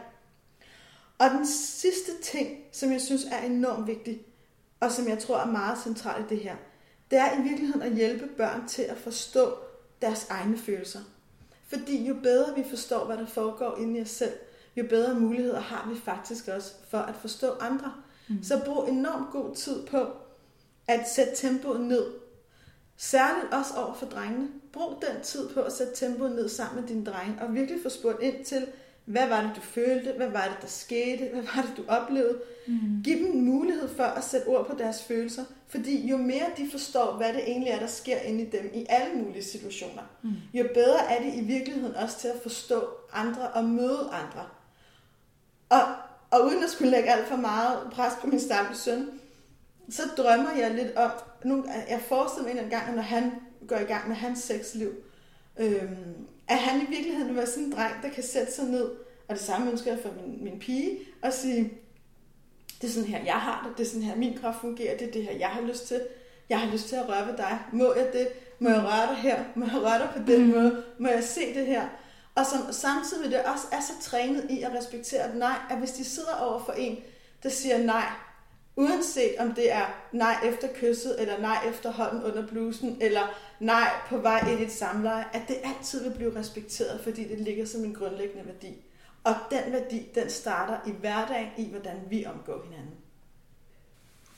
Og 1.18 1.30
den 1.30 1.48
sidste 1.48 2.12
ting, 2.24 2.58
som 2.72 2.92
jeg 2.92 3.02
synes 3.02 3.26
er 3.32 3.38
enormt 3.38 3.88
vigtig, 3.88 4.22
og 4.80 4.92
som 4.92 5.08
jeg 5.08 5.20
tror 5.20 5.38
er 5.38 5.52
meget 5.52 5.78
centralt 5.84 6.32
i 6.32 6.36
det 6.36 6.44
her, 6.44 6.56
det 7.12 7.20
er 7.20 7.40
i 7.40 7.42
virkeligheden 7.42 7.82
at 7.82 7.96
hjælpe 7.96 8.28
børn 8.28 8.68
til 8.68 8.82
at 8.82 8.98
forstå 8.98 9.54
deres 10.02 10.28
egne 10.30 10.58
følelser. 10.58 11.00
Fordi 11.68 12.08
jo 12.08 12.16
bedre 12.24 12.56
vi 12.56 12.64
forstår, 12.70 13.06
hvad 13.06 13.18
der 13.18 13.26
foregår 13.26 13.78
inde 13.78 14.00
i 14.00 14.02
os 14.02 14.10
selv, 14.10 14.34
jo 14.76 14.86
bedre 14.90 15.20
muligheder 15.20 15.60
har 15.60 15.90
vi 15.90 16.00
faktisk 16.00 16.48
også 16.48 16.74
for 16.90 16.98
at 16.98 17.16
forstå 17.16 17.52
andre. 17.52 17.94
Mm. 18.28 18.44
Så 18.44 18.62
brug 18.66 18.88
enormt 18.88 19.32
god 19.32 19.56
tid 19.56 19.86
på 19.86 20.08
at 20.88 21.10
sætte 21.16 21.36
tempoet 21.36 21.82
ned. 21.82 22.06
Særligt 22.98 23.54
også 23.54 23.74
over 23.78 23.94
for 23.94 24.06
drengene. 24.06 24.50
Brug 24.76 25.02
den 25.02 25.22
tid 25.24 25.50
på 25.50 25.62
at 25.62 25.74
sætte 25.74 25.96
tempoet 25.96 26.32
ned 26.36 26.50
sammen 26.50 26.82
med 26.82 26.90
dine 26.90 27.06
drenge, 27.06 27.38
og 27.42 27.54
virkelig 27.56 27.80
få 27.84 27.90
spurgt 27.90 28.22
ind 28.22 28.46
til, 28.46 28.68
hvad 29.06 29.28
var 29.28 29.42
det, 29.42 29.52
du 29.56 29.62
følte? 29.62 30.12
Hvad 30.18 30.28
var 30.30 30.44
det, 30.44 30.58
der 30.62 30.68
skete? 30.68 31.30
Hvad 31.34 31.44
var 31.56 31.62
det, 31.62 31.74
du 31.78 31.84
oplevede? 31.88 32.38
Mm. 32.68 33.02
Giv 33.04 33.18
dem 33.18 33.26
en 33.32 33.46
mulighed 33.46 33.88
for 33.90 34.04
at 34.04 34.24
sætte 34.24 34.48
ord 34.48 34.68
på 34.70 34.76
deres 34.78 35.04
følelser, 35.04 35.44
fordi 35.68 36.08
jo 36.08 36.18
mere 36.18 36.46
de 36.58 36.68
forstår, 36.72 37.14
hvad 37.18 37.34
det 37.34 37.44
egentlig 37.50 37.72
er, 37.72 37.80
der 37.80 37.88
sker 37.88 38.18
inde 38.18 38.42
i 38.44 38.50
dem 38.50 38.72
i 38.74 38.86
alle 38.90 39.16
mulige 39.24 39.44
situationer, 39.44 40.02
Mm. 40.22 40.32
jo 40.54 40.68
bedre 40.74 41.12
er 41.12 41.22
de 41.22 41.36
i 41.36 41.42
virkeligheden 41.42 41.96
også 41.96 42.20
til 42.20 42.28
at 42.28 42.42
forstå 42.44 42.88
andre 43.14 43.48
og 43.48 43.64
møde 43.64 44.10
andre. 44.12 44.46
Og, 45.70 45.82
og 46.32 46.46
uden 46.46 46.64
at 46.64 46.70
skulle 46.70 46.92
lægge 46.92 47.12
alt 47.12 47.28
for 47.28 47.36
meget 47.38 47.80
pres 47.92 48.14
på 48.22 48.28
min 48.28 48.40
stakkels 48.40 48.80
søn, 48.80 49.10
så 49.90 50.02
drømmer 50.18 50.52
jeg 50.60 50.74
lidt 50.74 50.96
om, 50.96 51.12
nu, 51.46 51.66
jeg 51.90 52.02
forestiller 52.08 52.54
mig 52.54 52.64
en 52.64 52.70
gang, 52.70 52.96
når 52.96 53.02
han 53.02 53.32
går 53.68 53.76
i 53.78 53.84
gang 53.84 54.08
med 54.08 54.16
hans 54.16 54.40
sexliv, 54.40 54.92
øhm, 55.58 56.16
at 56.48 56.58
han 56.58 56.82
i 56.82 56.86
virkeligheden 56.90 57.28
vil 57.28 57.36
være 57.36 57.48
sådan 57.48 57.64
en 57.64 57.72
dreng, 57.72 57.94
der 58.04 58.10
kan 58.10 58.24
sætte 58.24 58.54
sig 58.54 58.66
ned, 58.66 58.86
og 59.28 59.36
det 59.36 59.40
samme 59.40 59.72
ønsker 59.72 59.92
jeg 59.92 60.00
for 60.00 60.10
min, 60.22 60.44
min 60.44 60.60
pige, 60.60 61.00
og 61.22 61.34
sige, 61.34 61.74
det 62.82 62.88
er 62.88 62.92
sådan 62.92 63.10
her, 63.10 63.24
jeg 63.26 63.34
har 63.34 63.68
det, 63.68 63.78
det 63.78 63.84
er 63.86 63.88
sådan 63.90 64.04
her, 64.04 64.16
min 64.16 64.38
krop 64.42 64.56
fungerer, 64.62 64.98
det 64.98 65.08
er 65.08 65.12
det 65.12 65.24
her, 65.24 65.32
jeg 65.32 65.48
har 65.48 65.62
lyst 65.62 65.88
til. 65.88 66.02
Jeg 66.50 66.60
har 66.60 66.72
lyst 66.72 66.88
til 66.90 66.96
at 66.96 67.10
røre 67.10 67.28
ved 67.28 67.38
dig. 67.38 67.60
Må 67.74 67.94
jeg 67.94 68.10
det? 68.14 68.28
Må 68.60 68.70
jeg 68.70 68.80
røre 68.84 69.08
dig 69.08 69.16
her? 69.16 69.44
Må 69.56 69.66
jeg 69.66 69.76
røre 69.76 70.00
dig 70.00 70.10
på 70.18 70.20
den 70.32 70.42
Mm. 70.46 70.48
måde? 70.54 70.84
Må 71.00 71.08
jeg 71.08 71.24
se 71.24 71.54
det 71.54 71.66
her? 71.66 71.88
Og 72.36 72.46
som 72.46 72.60
samtidig 72.72 73.32
det 73.32 73.40
også 73.44 73.68
er 73.72 73.80
så 73.80 74.10
trænet 74.10 74.46
i 74.50 74.62
at 74.62 74.72
respektere, 74.80 75.22
at 75.22 75.36
nej, 75.36 75.56
at 75.70 75.78
hvis 75.78 75.92
de 75.92 76.04
sidder 76.04 76.36
over 76.36 76.64
for 76.66 76.72
en, 76.72 76.98
der 77.44 77.50
siger 77.50 77.78
nej, 77.78 78.06
uanset 78.76 79.36
om 79.40 79.54
det 79.54 79.72
er 79.72 79.86
nej 80.12 80.36
efter 80.46 80.68
kysset, 80.74 81.22
eller 81.22 81.40
nej 81.40 81.58
efter 81.70 81.92
hånden 81.92 82.24
under 82.24 82.48
blusen, 82.48 82.98
eller 83.02 83.40
nej 83.60 83.90
på 84.10 84.18
vej 84.18 84.52
ind 84.52 84.60
i 84.60 84.64
et 84.64 84.72
samleje, 84.72 85.26
at 85.34 85.42
det 85.48 85.58
altid 85.64 86.04
vil 86.04 86.16
blive 86.16 86.40
respekteret, 86.40 87.02
fordi 87.02 87.24
det 87.24 87.40
ligger 87.40 87.66
som 87.66 87.84
en 87.84 87.94
grundlæggende 87.94 88.46
værdi. 88.46 88.86
Og 89.24 89.36
den 89.52 89.74
værdi, 89.74 90.08
den 90.16 90.30
starter 90.30 90.78
i 90.88 90.92
hverdagen 90.92 91.50
i, 91.58 91.70
hvordan 91.70 91.98
vi 92.10 92.26
omgår 92.26 92.64
hinanden. 92.64 92.96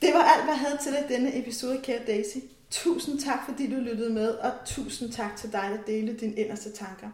Det 0.02 0.14
var 0.14 0.22
alt, 0.22 0.44
hvad 0.44 0.54
jeg 0.54 0.60
havde 0.60 0.78
til 0.82 0.92
dig 0.92 1.06
denne 1.08 1.38
episode, 1.38 1.80
kære 1.82 2.02
Daisy. 2.06 2.36
Tusind 2.70 3.20
tak, 3.20 3.38
fordi 3.48 3.70
du 3.70 3.80
lyttede 3.80 4.12
med, 4.12 4.30
og 4.30 4.52
tusind 4.66 5.12
tak 5.12 5.36
til 5.36 5.52
dig, 5.52 5.70
der 5.70 5.92
delte 5.92 6.14
dine 6.14 6.34
inderste 6.34 6.72
tanker. 6.72 7.08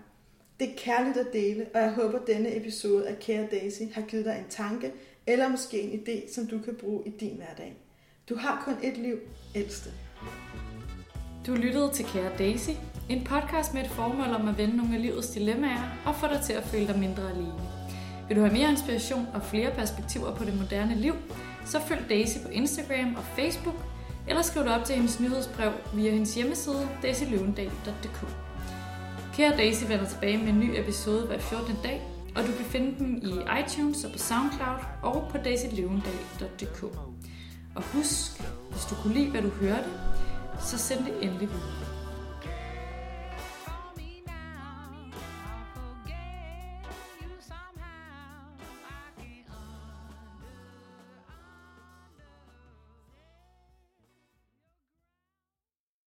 Det 0.61 0.71
er 0.71 0.75
kærligt 0.77 1.17
at 1.17 1.33
dele, 1.33 1.67
og 1.75 1.81
jeg 1.81 1.93
håber, 1.93 2.19
at 2.19 2.27
denne 2.27 2.57
episode 2.57 3.09
af 3.09 3.19
Kære 3.19 3.47
Daisy 3.51 3.83
har 3.95 4.03
givet 4.03 4.25
dig 4.25 4.37
en 4.39 4.51
tanke, 4.51 4.93
eller 5.27 5.49
måske 5.49 5.81
en 5.81 6.01
idé, 6.01 6.35
som 6.35 6.47
du 6.47 6.59
kan 6.59 6.75
bruge 6.75 7.03
i 7.07 7.11
din 7.11 7.37
hverdag. 7.37 7.77
Du 8.29 8.37
har 8.37 8.63
kun 8.65 8.75
et 8.83 8.97
liv, 8.97 9.19
ældste. 9.55 9.91
Du 11.47 11.55
lyttede 11.55 11.91
til 11.93 12.05
Kære 12.05 12.37
Daisy, 12.39 12.71
en 13.09 13.25
podcast 13.25 13.75
med 13.75 13.85
et 13.85 13.91
formål 13.91 14.35
om 14.35 14.49
at 14.49 14.59
vende 14.59 14.77
nogle 14.77 14.95
af 14.95 15.03
livets 15.03 15.31
dilemmaer 15.31 16.03
og 16.07 16.15
få 16.15 16.27
dig 16.27 16.41
til 16.45 16.53
at 16.53 16.63
føle 16.63 16.87
dig 16.87 16.99
mindre 16.99 17.31
alene. 17.31 17.61
Vil 18.29 18.37
du 18.37 18.43
have 18.43 18.53
mere 18.53 18.71
inspiration 18.71 19.27
og 19.35 19.43
flere 19.43 19.71
perspektiver 19.71 20.35
på 20.35 20.45
det 20.45 20.59
moderne 20.61 20.95
liv, 20.95 21.15
så 21.67 21.81
følg 21.81 22.09
Daisy 22.09 22.39
på 22.43 22.49
Instagram 22.49 23.15
og 23.15 23.25
Facebook, 23.25 23.77
eller 24.29 24.43
skriv 24.43 24.65
dig 24.65 24.75
op 24.75 24.85
til 24.85 24.95
hendes 24.95 25.21
nyhedsbrev 25.21 25.73
via 25.95 26.11
hendes 26.11 26.35
hjemmeside 26.35 26.89
daisyløvendal.dk. 27.03 28.27
Kære 29.35 29.57
Daisy 29.57 29.85
vender 29.89 30.09
tilbage 30.09 30.39
med 30.39 30.49
en 30.49 30.61
ny 30.61 30.79
episode 30.79 31.27
hver 31.27 31.39
14. 31.39 31.77
dag, 31.83 32.03
og 32.37 32.43
du 32.47 32.53
kan 32.53 32.65
finde 32.65 32.99
dem 32.99 33.17
i 33.23 33.33
iTunes 33.61 34.05
og 34.05 34.13
på 34.13 34.19
SoundCloud 34.19 34.79
og 35.03 35.29
på 35.31 35.39
daisylevendal.dk. 35.39 36.83
Og 37.75 37.83
husk, 37.83 38.43
hvis 38.71 38.85
du 38.91 38.95
kunne 38.95 39.15
lide, 39.15 39.31
hvad 39.31 39.43
du 39.43 39.49
hørte, 39.49 39.89
så 40.61 40.79
send 40.79 41.05
det 41.05 41.15
endelig 41.23 41.49
videre. 41.49 41.94